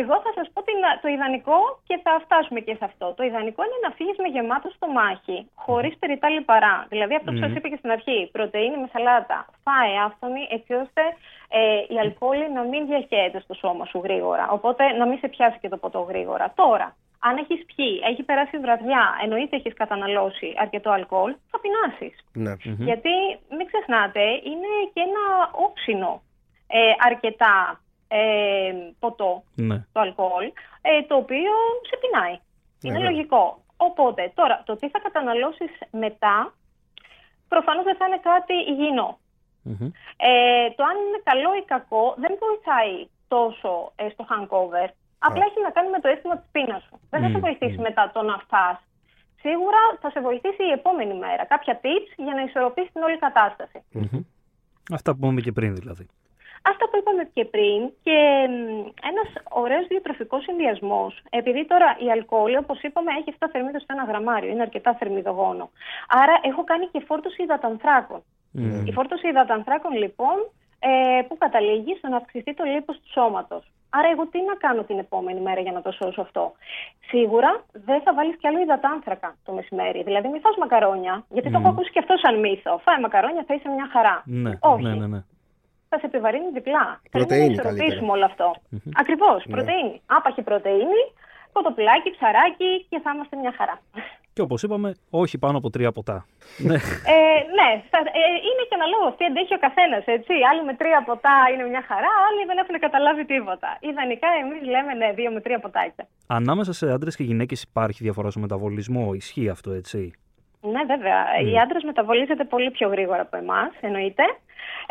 Εγώ 0.00 0.14
θα 0.24 0.30
σας 0.38 0.46
πω 0.52 0.60
την, 0.68 0.78
το 1.02 1.08
ιδανικό 1.16 1.58
και 1.88 1.96
θα 2.04 2.12
φτάσουμε 2.24 2.60
και 2.66 2.74
σε 2.80 2.84
αυτό. 2.90 3.06
Το 3.18 3.22
ιδανικό 3.30 3.60
είναι 3.66 3.78
να 3.86 3.90
φύγεις 3.96 4.16
με 4.24 4.28
γεμάτο 4.34 4.68
στομάχι, 4.76 5.38
χωρίς 5.64 5.92
περιττά 6.00 6.26
λιπαρά. 6.36 6.76
Δηλαδή 6.92 7.14
αυτό 7.18 7.28
που 7.32 7.40
σας 7.44 7.52
είπα 7.56 7.66
και 7.72 7.78
στην 7.82 7.90
αρχή, 7.96 8.18
πρωτεΐνη 8.36 8.76
με 8.82 8.88
σαλάτα. 8.92 9.38
Φάε 9.64 9.94
άφθονη 10.06 10.42
έτσι 10.56 10.72
ώστε 10.84 11.02
ε, 11.48 11.94
η 11.94 11.98
αλκοόλη 11.98 12.52
να 12.52 12.62
μην 12.62 12.86
διαχέεται 12.86 13.40
στο 13.40 13.54
σώμα 13.54 13.84
σου 13.86 14.00
γρήγορα. 14.04 14.48
Οπότε 14.50 14.92
να 14.92 15.06
μην 15.06 15.18
σε 15.18 15.28
πιάσει 15.28 15.58
και 15.60 15.68
το 15.68 15.76
ποτό 15.76 16.00
γρήγορα. 16.00 16.52
Τώρα, 16.56 16.96
αν 17.18 17.36
έχεις 17.36 17.64
πιει, 17.74 18.00
έχει 18.04 18.22
περάσει 18.22 18.56
η 18.56 18.58
βραδιά, 18.60 19.18
εννοείται 19.22 19.56
έχεις 19.56 19.74
καταναλώσει 19.74 20.54
αρκετό 20.58 20.90
αλκοόλ, 20.90 21.34
θα 21.50 21.58
πεινάσεις. 21.60 22.24
ναι. 22.32 22.52
Γιατί 22.84 23.10
μην 23.56 23.66
ξεχνάτε, 23.66 24.20
είναι 24.22 24.70
και 24.92 25.00
ένα 25.00 25.50
όψινο 25.66 26.22
ε, 26.66 26.78
αρκετά 27.06 27.80
ε, 28.08 28.72
ποτό 28.98 29.42
Ναι. 29.54 29.76
το 29.92 30.00
αλκοόλ, 30.00 30.44
ε, 30.82 31.02
το 31.02 31.16
οποίο 31.16 31.52
σε 31.88 31.96
πεινάει. 32.00 32.38
Είναι 32.82 32.94
Βέβαια. 32.98 33.10
λογικό. 33.10 33.60
Οπότε, 33.76 34.32
τώρα, 34.34 34.62
το 34.66 34.76
τι 34.76 34.88
θα 34.88 34.98
καταναλώσεις 34.98 35.70
μετά, 35.90 36.54
προφανώς 37.48 37.84
δεν 37.84 37.96
θα 37.96 38.06
είναι 38.06 38.20
κάτι 38.22 38.54
υγιεινό. 38.70 39.18
Μμμ. 39.68 39.88
Ε, 40.28 40.70
το 40.76 40.82
αν 40.90 40.96
είναι 41.04 41.20
καλό 41.30 41.50
ή 41.60 41.62
κακό 41.74 42.04
δεν 42.22 42.32
βοηθάει 42.42 42.96
τόσο 43.28 43.72
ε, 43.96 44.08
στο 44.12 44.24
hangover. 44.30 44.88
Απλά 45.18 45.44
έχει 45.48 45.60
να 45.66 45.70
κάνει 45.76 45.88
με 45.90 46.00
το 46.00 46.08
αίσθημα 46.08 46.36
της 46.38 46.48
πείνας 46.52 46.82
σου. 46.86 46.94
Δεν 47.10 47.20
θα 47.22 47.28
σε 47.28 47.38
Μμ, 47.38 47.44
βοηθήσει 47.46 47.78
μετά 47.88 48.10
το 48.14 48.22
να 48.22 48.36
φας. 48.50 48.78
Σίγουρα 49.44 49.80
θα 50.00 50.10
σε 50.10 50.20
βοηθήσει 50.20 50.62
η 50.70 50.72
επόμενη 50.78 51.14
μέρα. 51.14 51.44
Κάποια 51.44 51.80
tips 51.82 52.10
για 52.16 52.34
να 52.34 52.42
ισορροπήσεις 52.42 52.92
την 52.92 53.02
όλη 53.02 53.18
κατάσταση. 53.18 53.78
Μμμ. 53.92 54.20
Αυτά 54.92 55.10
που 55.12 55.18
είπαμε 55.22 55.40
και 55.40 55.52
πριν 55.52 55.74
δηλαδή. 55.74 56.06
Αυτά 56.70 56.88
που 56.88 56.96
είπαμε 56.96 57.30
και 57.32 57.44
πριν 57.44 57.80
και 58.02 58.18
ένας 59.10 59.28
ωραίος 59.50 59.86
διατροφικός 59.86 60.42
συνδυασμός. 60.42 61.22
Επειδή 61.30 61.66
τώρα 61.66 61.96
η 62.06 62.10
αλκοόλη, 62.10 62.56
όπως 62.56 62.80
είπαμε, 62.82 63.10
έχει 63.18 63.34
7 63.38 63.46
θερμίδες 63.52 63.82
στο 63.82 63.92
ένα 63.96 64.04
γραμμάριο, 64.04 64.50
είναι 64.50 64.62
αρκετά 64.62 64.94
θερμιδογόνο. 64.94 65.70
Άρα 66.08 66.34
έχω 66.42 66.64
κάνει 66.64 66.86
και 66.86 67.02
φόρτωση 67.06 67.42
υδατανθράκων. 67.42 68.22
Η 68.84 68.92
φόρτωση 68.92 69.28
υδατανθράκων 69.28 69.92
λοιπόν 69.92 70.36
ε, 70.78 71.22
που 71.28 71.36
καταλήγει 71.38 71.94
στο 71.98 72.08
να 72.08 72.16
αυξηθεί 72.16 72.54
το 72.54 72.64
λίπος 72.64 72.96
του 72.96 73.10
σώματος. 73.10 73.64
Άρα, 73.90 74.08
εγώ 74.08 74.26
τι 74.26 74.38
να 74.50 74.54
κάνω 74.54 74.82
την 74.82 74.98
επόμενη 74.98 75.40
μέρα 75.40 75.60
για 75.60 75.72
να 75.72 75.82
το 75.82 75.90
σώσω 75.92 76.20
αυτό; 76.20 76.52
Σίγουρα 77.08 77.64
δεν 77.72 78.00
θα 78.00 78.14
βάλεις 78.14 78.36
κι 78.36 78.46
άλλο 78.46 78.60
υδατάνθρακα 78.60 79.36
το 79.44 79.52
μεσημέρι. 79.52 80.02
Δηλαδή, 80.02 80.28
μην 80.28 80.40
φας 80.40 80.56
μακαρόνια, 80.56 81.24
γιατί 81.28 81.50
το 81.50 81.58
έχω 81.58 81.68
ακούσει 81.68 81.90
και 81.90 81.98
αυτό 81.98 82.14
σαν 82.16 82.38
μύθο. 82.38 82.78
Φάει 82.84 83.00
μακαρόνια, 83.00 83.44
θα 83.46 83.54
είσαι 83.54 83.68
μια 83.68 83.88
χαρά. 83.92 84.22
Ναι, 84.26 84.52
Όχι. 84.60 84.82
ναι, 84.82 84.94
ναι, 84.94 85.06
ναι. 85.06 85.20
Θα 85.88 85.98
σε 85.98 86.06
επιβαρύνει 86.06 86.50
διπλά. 86.52 87.00
Πρέπει 87.10 87.10
Πρωτεΐνη 87.10 87.46
να 87.46 87.52
ισορροπήσουμε 87.52 87.88
καλύτερα. 87.94 88.12
όλο 88.12 88.24
αυτό. 88.24 88.54
Ακριβώς. 88.94 89.44
Ναι. 89.46 89.54
Πρωτεΐνη. 89.54 90.00
Άπαχη 90.06 90.42
πρωτεΐνη, 90.42 91.02
κοτοπουλάκι, 91.52 92.10
ψαράκι 92.10 92.86
και 92.88 92.98
θα 93.02 93.10
είμαστε 93.14 93.36
μια 93.36 93.52
χαρά. 93.58 93.76
Και 94.36 94.42
όπως 94.42 94.62
είπαμε, 94.62 94.88
όχι 95.10 95.38
πάνω 95.38 95.56
από 95.58 95.70
τρία 95.70 95.92
ποτά. 95.92 96.26
ναι. 96.68 96.74
Ε, 97.14 97.38
ναι, 97.58 97.68
θα- 97.90 98.10
ε, 98.20 98.22
είναι 98.48 98.62
και 98.68 98.76
αναλόγω 98.78 99.08
τι 99.16 99.24
αντέχει 99.24 99.54
ο 99.54 99.60
καθένας. 99.66 100.02
Άλλοι 100.50 100.62
με 100.68 100.74
τρία 100.80 101.02
ποτά 101.08 101.36
είναι 101.52 101.64
μια 101.72 101.82
χαρά, 101.88 102.12
άλλοι 102.28 102.42
δεν 102.50 102.58
έχουν 102.62 102.76
καταλάβει 102.86 103.24
τίποτα. 103.24 103.68
Ιδανικά 103.90 104.28
εμείς 104.42 104.62
λέμε 104.74 104.92
ναι, 104.94 105.08
δύο 105.18 105.30
με 105.36 105.40
τρία 105.40 105.58
ποτάκια. 105.64 106.04
Ανάμεσα 106.26 106.72
σε 106.72 106.92
άντρες 106.92 107.16
και 107.16 107.22
γυναίκες 107.30 107.62
υπάρχει 107.62 108.00
διαφορά 108.06 108.30
στο 108.30 108.40
μεταβολισμό. 108.40 109.04
Ισχύει 109.14 109.48
αυτό, 109.48 109.70
έτσι; 109.80 110.00
Ναι, 110.72 110.82
βέβαια. 110.92 111.20
Οι 111.46 111.58
άντρες 111.64 111.82
μεταβολίζονται 111.90 112.44
πολύ 112.44 112.70
πιο 112.70 112.88
γρήγορα 112.88 113.20
από 113.26 113.36
εμάς, 113.36 113.70
εννοείται. 113.80 114.24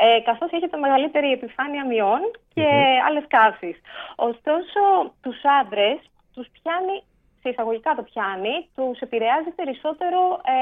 Ε, 0.06 0.22
Καθώς 0.30 0.52
έχετε 0.52 0.78
μεγαλύτερη 0.78 1.32
επιφάνεια 1.32 1.86
μειών 1.86 2.22
και 2.54 2.66
άλλες 3.08 3.26
καύσεις. 3.36 3.78
Ωστόσο, 4.16 4.82
τους 5.24 5.38
άντρες 5.62 5.98
τους 6.34 6.48
πιάνει, 6.56 6.98
σε 7.46 7.52
εισαγωγικά 7.54 7.92
το 8.00 8.04
πιάνει, 8.10 8.56
τους 8.76 9.00
επηρεάζει 9.06 9.52
περισσότερο, 9.60 10.20
ε, 10.56 10.58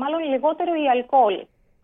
μάλλον 0.00 0.20
λιγότερο 0.32 0.72
η 0.84 0.84
αλκοόλ 0.94 1.36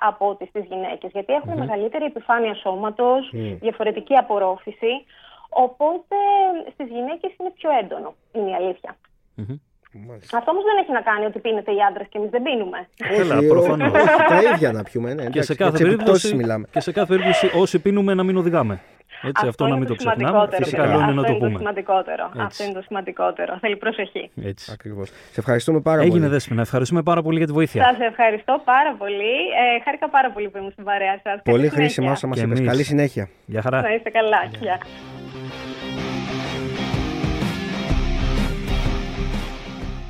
από 0.09 0.25
ό,τι 0.33 0.45
στις 0.53 0.65
γυναίκες. 0.71 1.11
Γιατί 1.17 1.33
έχουν 1.39 1.53
μεγαλύτερη 1.63 2.05
επιφάνεια 2.13 2.55
σώματος, 2.55 3.23
διαφορετική 3.67 4.15
απορρόφηση. 4.23 4.93
Οπότε 5.67 6.17
στις 6.73 6.87
γυναίκες 6.95 7.31
είναι 7.39 7.53
πιο 7.59 7.71
έντονο, 7.81 8.15
είναι 8.33 8.51
η 8.51 8.55
αλήθεια. 8.61 8.97
Μμμ. 9.35 9.57
Μάλιστα. 10.09 10.37
Αυτό 10.39 10.51
όμως 10.51 10.65
δεν 10.65 10.77
έχει 10.83 10.93
να 10.93 11.01
κάνει 11.01 11.25
ότι 11.25 11.39
πίνετε 11.39 11.71
οι 11.73 11.81
άντρες 11.89 12.07
και 12.11 12.19
εμείς 12.19 12.31
δεν 12.31 12.43
πίνουμε. 12.43 12.89
Έλα, 13.21 13.37
Όχι, 13.39 13.47
προφανώς. 13.49 13.93
όχι, 13.93 14.09
όχι, 14.09 14.29
τα 14.29 14.39
ίδια 14.53 14.73
να 14.73 14.83
πιούμε. 14.83 15.09
Ναι, 15.15 15.23
Και 15.23 15.27
εντάξει, 15.29 15.49
σε, 15.53 15.55
κάθε 15.55 15.77
για 15.77 15.85
τις 15.87 15.95
επιπτώσεις 15.95 16.23
περίπτωση, 16.23 16.35
μιλάμε. 16.37 16.67
και 16.71 16.81
σε 16.81 16.93
κάθε 16.93 17.09
περίπτωση, 17.17 17.51
όσοι 17.63 17.79
πίνουμε, 17.79 18.15
να 18.15 18.23
μην 18.23 18.37
οδηγάμε. 18.37 18.81
Έτσι, 19.31 19.47
αυτό, 19.47 19.63
να 19.65 19.69
είναι 19.71 19.79
μην 19.79 19.89
το 19.89 19.95
ξεχνάμε. 19.95 20.19
σημαντικότερο, 20.25 20.63
Φυσικά, 20.65 20.83
βέβαια. 20.83 20.97
καλό 20.97 21.05
είναι 21.11 21.21
να 21.21 21.21
Αυτό 21.21 21.33
το 21.33 21.37
είναι 21.37 21.45
το 21.45 21.47
πούμε. 21.47 21.59
σημαντικότερο. 21.59 22.25
Έτσι. 22.27 22.41
Αυτό 22.49 22.65
είναι 22.65 22.73
το 22.73 22.83
σημαντικότερο. 22.89 23.53
Θέλει 23.61 23.77
προσοχή. 23.77 24.31
Έτσι. 24.51 24.65
Ακριβώς. 24.77 25.09
Σε 25.35 25.41
ευχαριστούμε 25.43 25.81
πάρα 25.81 26.01
Έγινε 26.01 26.19
πολύ. 26.19 26.31
δέσποινα. 26.31 26.61
Ευχαριστούμε 26.61 27.03
πάρα 27.03 27.23
πολύ 27.23 27.39
για 27.39 27.47
τη 27.47 27.53
βοήθεια. 27.53 27.81
Σας 27.85 27.99
ευχαριστώ 28.11 28.55
πάρα 28.65 28.93
πολύ. 29.03 29.35
Ε, 29.61 29.83
χάρηκα 29.85 30.09
πάρα 30.09 30.31
πολύ 30.35 30.49
που 30.51 30.59
ήμουν 30.59 30.71
στην 30.71 30.85
παρέα 30.85 31.21
σας. 31.23 31.37
Πολύ 31.45 31.69
χρήσιμα 31.69 32.11
όσα 32.11 32.27
μας 32.27 32.39
Και 32.39 32.45
είπες. 32.45 32.59
εμείς. 32.59 32.71
Καλή 32.71 32.83
συνέχεια. 32.83 33.29
Γεια 33.47 33.63
χαρά. 33.63 33.81
Να 33.81 33.95
είστε 33.95 34.11
καλά. 34.11 34.41
Γεια. 34.61 34.79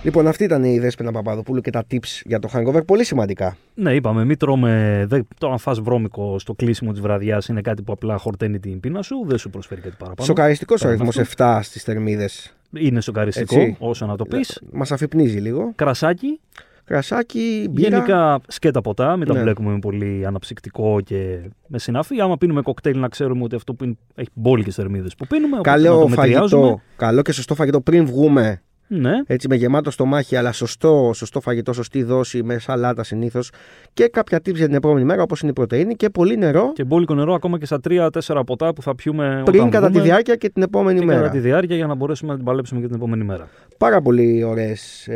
Λοιπόν, 0.04 0.26
αυτή 0.26 0.44
ήταν 0.44 0.64
η 0.64 0.78
Δέσποινα 0.78 1.12
Παπαδοπούλου 1.12 1.60
και 1.60 1.70
τα 1.70 1.84
tips 1.90 2.20
για 2.24 2.38
το 2.38 2.48
hangover. 2.52 2.86
Πολύ 2.86 3.04
σημαντικά. 3.04 3.56
Ναι, 3.74 3.94
είπαμε, 3.94 4.24
μην 4.24 4.36
τρώμε. 4.38 5.04
Δεν, 5.08 5.28
το 5.38 5.50
αν 5.50 5.58
φας 5.58 5.80
βρώμικο 5.80 6.38
στο 6.38 6.54
κλείσιμο 6.54 6.92
της 6.92 7.00
βραδιάς 7.00 7.48
είναι 7.48 7.60
κάτι 7.60 7.82
που 7.82 7.92
απλά 7.92 8.16
χορταίνει 8.16 8.58
την 8.58 8.80
πείνα 8.80 9.02
σου, 9.02 9.24
δεν 9.26 9.38
σου 9.38 9.50
προσφέρει 9.50 9.80
κάτι 9.80 9.94
παραπάνω. 9.98 10.26
Σοκαριστικός 10.26 10.80
ο 10.80 10.84
Πέρα 10.84 10.94
αριθμός 11.02 11.18
από 11.18 11.28
7 11.36 11.58
στις 11.62 11.82
θερμίδες. 11.82 12.54
Είναι 12.76 13.00
σοκαριστικό, 13.00 13.60
Έτσι. 13.60 13.76
όσο 13.78 14.06
να 14.06 14.16
το 14.16 14.24
πεις. 14.24 14.62
Μας 14.72 14.92
αφυπνίζει 14.92 15.38
λίγο. 15.38 15.72
Κρασάκι. 15.74 16.40
Κρασάκι, 16.84 17.68
μπύρα. 17.70 17.88
Γενικά 17.88 18.40
σκέτα 18.48 18.80
ποτά, 18.80 19.16
μην 19.16 19.26
τα 19.26 19.34
Ναι. 19.34 19.40
μπλέκουμε 19.40 19.72
με 19.72 19.78
πολύ 19.78 20.26
αναψυκτικό 20.26 21.00
και 21.00 21.38
με 21.66 21.78
συνάφη. 21.78 22.20
Άμα 22.20 22.36
πίνουμε 22.36 22.62
κοκτέιλ, 22.62 22.98
να 22.98 23.08
ξέρουμε 23.08 23.42
ότι 23.44 23.54
αυτό 23.54 23.74
που 23.74 23.84
είναι, 23.84 23.94
έχει 24.14 24.28
μπόλικες 24.34 24.74
θερμίδες 24.74 25.14
που 25.14 25.26
πίνουμε. 25.26 25.58
οπότε 25.58 25.70
να 25.70 25.76
Καλό 25.86 26.00
το 26.00 26.08
μετριάζουμε. 26.08 26.62
φαγητό. 26.62 26.80
Καλό 26.96 27.22
και 27.22 27.32
σωστό 27.32 27.54
φαγητό 27.54 27.80
πριν 27.80 28.06
βγούμε. 28.06 28.62
Ναι, 29.00 29.12
Έτσι 29.26 29.48
με 29.48 29.54
γεμάτο 29.56 29.90
στομάχι, 29.90 30.36
αλλά 30.36 30.52
σωστό, 30.52 31.10
σωστό 31.14 31.40
φαγητό, 31.40 31.72
σωστή 31.72 32.02
δόση, 32.02 32.42
με 32.42 32.58
σαλάτα 32.58 33.02
συνήθως. 33.02 33.50
Και 33.92 34.08
κάποια 34.08 34.38
tips 34.38 34.54
για 34.54 34.66
την 34.66 34.74
επόμενη 34.74 35.04
μέρα, 35.04 35.22
όπως 35.22 35.40
είναι 35.40 35.50
η 35.50 35.54
πρωτενη 35.54 35.94
και 35.94 36.10
πολύ 36.10 36.36
νερό 36.36 36.72
και 36.72 36.84
μπόλικο 36.84 37.14
νερό 37.14 37.34
ακόμα 37.34 37.58
και 37.58 37.66
στα 37.66 37.80
3-4 37.88 38.42
ποτά 38.46 38.72
που 38.72 38.82
θα 38.82 38.94
πιούμε 38.94 39.42
πριν 39.44 39.58
όταν 39.60 39.70
κατά 39.70 39.86
τη 39.86 39.92
βγούμε 39.92 40.04
διάρκεια 40.06 40.36
και 40.36 40.48
την 40.50 40.62
επόμενη 40.62 40.98
και 40.98 41.04
μέρα. 41.04 41.18
κατά 41.20 41.30
τη 41.30 41.38
διάρκεια 41.38 41.76
για 41.76 41.86
να 41.86 41.94
μπορέσουμε 41.94 42.30
να 42.30 42.36
την 42.36 42.46
παλέψουμε 42.46 42.80
και 42.80 42.86
την 42.86 42.94
επόμενη 42.96 43.24
μέρα. 43.24 43.48
Πάρα 43.78 44.00
πολύ 44.00 44.42
ωραίες. 44.44 45.08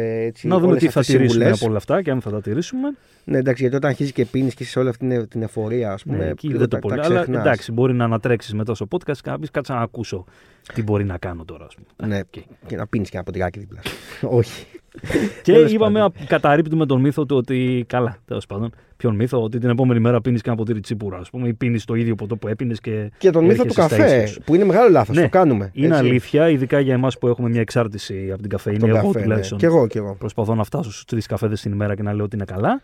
να 0.42 0.56
δούμε 0.58 0.66
όλες 0.70 0.82
τι 0.82 0.88
θα 0.88 1.00
αυτές 1.00 1.14
οι 1.14 1.18
τηρήσουμε 1.18 1.32
συμβουλές. 1.44 1.56
από 1.60 1.66
όλα 1.68 1.76
αυτά 1.76 2.02
και 2.02 2.10
αν 2.10 2.20
θα 2.20 2.30
τα 2.30 2.40
τηρήσουμε. 2.40 2.88
Ναι, 3.24 3.38
εντάξει, 3.38 3.60
γιατί 3.62 3.76
όταν 3.76 3.90
αρχίζεις 3.90 4.12
και 4.12 4.24
πίνεις 4.24 4.54
και 4.54 4.62
είσαι 4.62 4.72
σε 4.72 4.78
όλη 4.78 4.88
αυτή 4.88 5.08
την- 5.08 5.28
την 5.28 5.42
εφορία, 5.42 5.92
ας 5.92 6.02
πούμε. 6.02 6.16
Ναι, 6.16 6.26
εκεί 6.26 6.46
λίγο 6.46 6.58
δεν 6.58 6.68
το 6.68 6.74
τα- 6.76 6.82
πολύ. 6.88 7.00
τα 7.00 7.06
Αλλά 7.06 7.14
ξεχνάς. 7.20 7.40
εντάξει, 7.40 7.72
μπορεί 7.72 7.94
να 7.94 8.04
ανατρέξεις 8.04 8.54
μετά 8.54 8.74
στο 8.74 8.86
podcast 8.90 9.16
και 9.22 9.30
να 9.30 9.38
πεις 9.38 9.50
κάτσε 9.50 9.72
να 9.72 9.80
ακούσω 9.80 10.24
τι 10.74 10.82
μπορεί 10.82 11.04
να 11.04 11.18
κάνω 11.18 11.44
τώρα. 11.44 11.64
Ας 11.64 11.74
πούμε. 11.74 12.14
Ναι, 12.14 12.20
Οκ. 12.20 12.42
και 12.66 12.76
να 12.76 12.86
πίνεις 12.86 13.08
και 13.10 13.16
ένα 13.16 13.24
ποτηράκι 13.24 13.58
δίπλα. 13.58 13.80
Όχι. 14.38 14.66
Και 15.42 15.52
Τέλος 15.52 15.72
είπαμε, 15.72 15.98
πάντων. 16.00 16.22
α, 16.22 16.26
καταρρίπτουμε 16.26 16.86
τον 16.86 17.00
μύθο 17.00 17.26
του 17.26 17.36
ότι. 17.36 17.84
Καλά, 17.88 18.18
τέλος 18.24 18.46
πάντων. 18.46 18.70
Ποιον 18.96 19.14
μύθο, 19.14 19.42
ότι 19.42 19.58
την 19.58 19.68
επόμενη 19.68 20.00
μέρα 20.00 20.20
πίνεις 20.20 20.42
και 20.42 20.48
ένα 20.48 20.58
ποτήρι 20.58 20.80
τσίπουρα, 20.80 21.18
ας 21.18 21.30
πούμε, 21.30 21.48
ή 21.48 21.54
πίνεις 21.54 21.84
το 21.84 21.94
ίδιο 21.94 22.14
ποτό 22.14 22.36
που 22.36 22.48
έπινες 22.48 22.80
και. 22.80 23.10
Και 23.18 23.30
τον 23.30 23.44
μύθο 23.44 23.62
του 23.64 23.68
έρχεσαι 23.68 23.88
στα 23.94 23.96
καφέ, 24.04 24.22
ίσως. 24.22 24.38
που 24.44 24.54
είναι 24.54 24.64
μεγάλο 24.64 24.90
λάθος. 24.90 25.16
Ναι, 25.16 25.22
το 25.22 25.28
κάνουμε. 25.28 25.70
Είναι 25.74 25.86
έτσι. 25.86 25.98
αλήθεια, 25.98 26.48
ειδικά 26.50 26.80
για 26.80 26.94
εμάς 26.94 27.18
που 27.18 27.28
έχουμε 27.28 27.48
μια 27.48 27.60
εξάρτηση 27.60 28.28
από 28.32 28.40
την 28.40 28.50
καφεΐνη. 28.50 28.78
Τον 28.78 28.88
Εγώ 28.88 28.96
καφέ, 28.98 29.18
ναι. 29.18 29.22
τουλάχιστον 29.24 29.58
Κι 29.58 29.64
εγώ, 29.64 29.86
κι 29.86 29.98
εγώ. 29.98 30.14
προσπαθώ 30.18 30.54
να 30.54 30.64
φτάσω 30.64 30.90
στους 30.92 31.04
τρεις 31.04 31.26
καφέδες 31.26 31.60
την 31.60 31.72
ημέρα 31.72 31.94
και 31.94 32.02
να 32.02 32.12
λέω 32.12 32.24
ότι 32.24 32.36
είναι 32.36 32.44
καλά. 32.44 32.80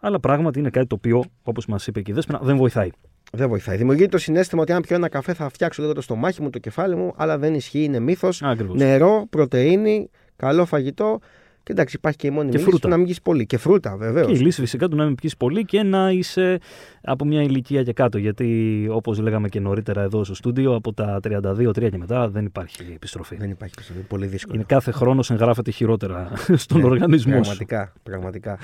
Αλλά 0.00 0.20
πράγματι 0.20 0.58
είναι 0.58 0.70
κάτι 0.70 0.86
το 0.86 0.94
οποίο, 0.94 1.24
όπως 1.42 1.66
μας 1.66 1.86
είπε 1.86 2.00
και 2.00 2.10
η 2.10 2.14
Δέσποινα, 2.14 2.40
δεν 2.42 2.56
βοηθάει. 2.56 2.90
Δεν 3.32 3.48
βοηθάει. 3.48 3.76
Δημιουργεί 3.76 4.08
το 4.08 4.18
συνέστημα 4.18 4.62
ότι 4.62 4.72
αν 4.72 4.82
πιω 4.82 4.96
ένα 4.96 5.08
καφέ 5.08 5.34
θα 5.34 5.48
φτιάξω 5.48 5.82
λίγο 5.82 5.94
το 5.94 6.00
στομάχι 6.00 6.42
μου, 6.42 6.50
το 6.50 6.58
κεφάλι 6.58 6.96
μου, 6.96 7.12
αλλά 7.16 7.38
δεν 7.38 7.54
ισχύει, 7.54 7.84
είναι 7.84 7.98
μύθος. 7.98 8.42
Ακριβώς. 8.42 8.76
Νερό, 8.76 9.26
πρωτενη, 9.30 10.10
καλό 10.36 10.64
φαγητό. 10.64 11.18
Και 11.66 11.72
εντάξει, 11.72 11.96
υπάρχει 11.96 12.18
και 12.18 12.26
η 12.26 12.30
μόνη 12.30 12.50
Και 12.50 12.56
λύση 12.56 12.68
φρούτα. 12.68 12.80
του 12.82 12.88
να 12.88 12.96
μην 12.96 13.06
πιει 13.06 13.16
πολύ. 13.22 13.46
Και 13.46 13.58
φρούτα, 13.58 13.96
βεβαίως. 13.96 14.26
Και 14.26 14.32
η 14.32 14.38
λύση 14.38 14.60
φυσικά 14.60 14.88
του 14.88 14.96
να 14.96 15.04
μην 15.04 15.14
πιει 15.14 15.30
πολύ 15.38 15.64
και 15.64 15.82
να 15.82 16.10
είσαι 16.10 16.58
από 17.02 17.24
μια 17.24 17.42
ηλικία 17.42 17.82
και 17.82 17.92
κάτω. 17.92 18.18
Γιατί 18.18 18.86
όπως 18.90 19.18
λέγαμε 19.18 19.48
και 19.48 19.60
νωρίτερα 19.60 20.02
εδώ 20.02 20.24
στο 20.24 20.34
στούντιο, 20.34 20.74
από 20.74 20.92
τα 20.92 21.20
32-3 21.28 21.90
και 21.90 21.98
μετά 21.98 22.28
δεν 22.28 22.44
υπάρχει 22.44 22.92
επιστροφή. 22.94 23.36
Δεν 23.36 23.50
υπάρχει 23.50 23.74
επιστροφή. 23.76 24.00
Πολύ 24.08 24.26
δύσκολο. 24.26 24.54
Είναι 24.54 24.64
κάθε 24.68 24.90
χρόνος 24.90 25.30
εγγράφεται 25.30 25.70
χειρότερα 25.70 26.30
στον 26.64 26.80
Ναι, 26.80 26.86
οργανισμό 26.86 27.32
σου. 27.34 27.40
Πραγματικά, 27.40 27.92
πραγματικά. 28.02 28.58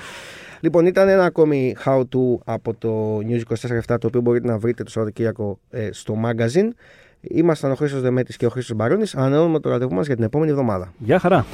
Λοιπόν, 0.59 0.85
ήταν 0.85 1.07
ένα 1.07 1.23
ακόμη 1.25 1.75
how 1.85 1.99
to 1.99 2.37
από 2.45 2.73
το 2.73 3.17
News 3.17 3.41
24-7 3.95 3.97
το 3.99 4.07
οποίο 4.07 4.21
μπορείτε 4.21 4.47
να 4.47 4.57
βρείτε 4.57 4.83
το 4.83 4.89
Σαββατοκύριακο 4.89 5.59
ε, 5.69 5.89
στο 5.91 6.15
magazine. 6.25 6.69
Ήμασταν 7.21 7.71
ο 7.71 7.75
Χρήστος 7.75 8.01
Δεμέτης 8.01 8.37
και 8.37 8.45
ο 8.45 8.49
Χρήστος 8.49 8.75
Μπαρόνης. 8.77 9.15
Ανανεώνουμε 9.15 9.59
το 9.59 9.69
ραντεβού 9.69 9.93
μας 9.95 10.05
για 10.05 10.15
την 10.15 10.23
επόμενη 10.23 10.51
εβδομάδα. 10.51 10.93
Γεια 10.97 11.19
χαρά. 11.19 11.45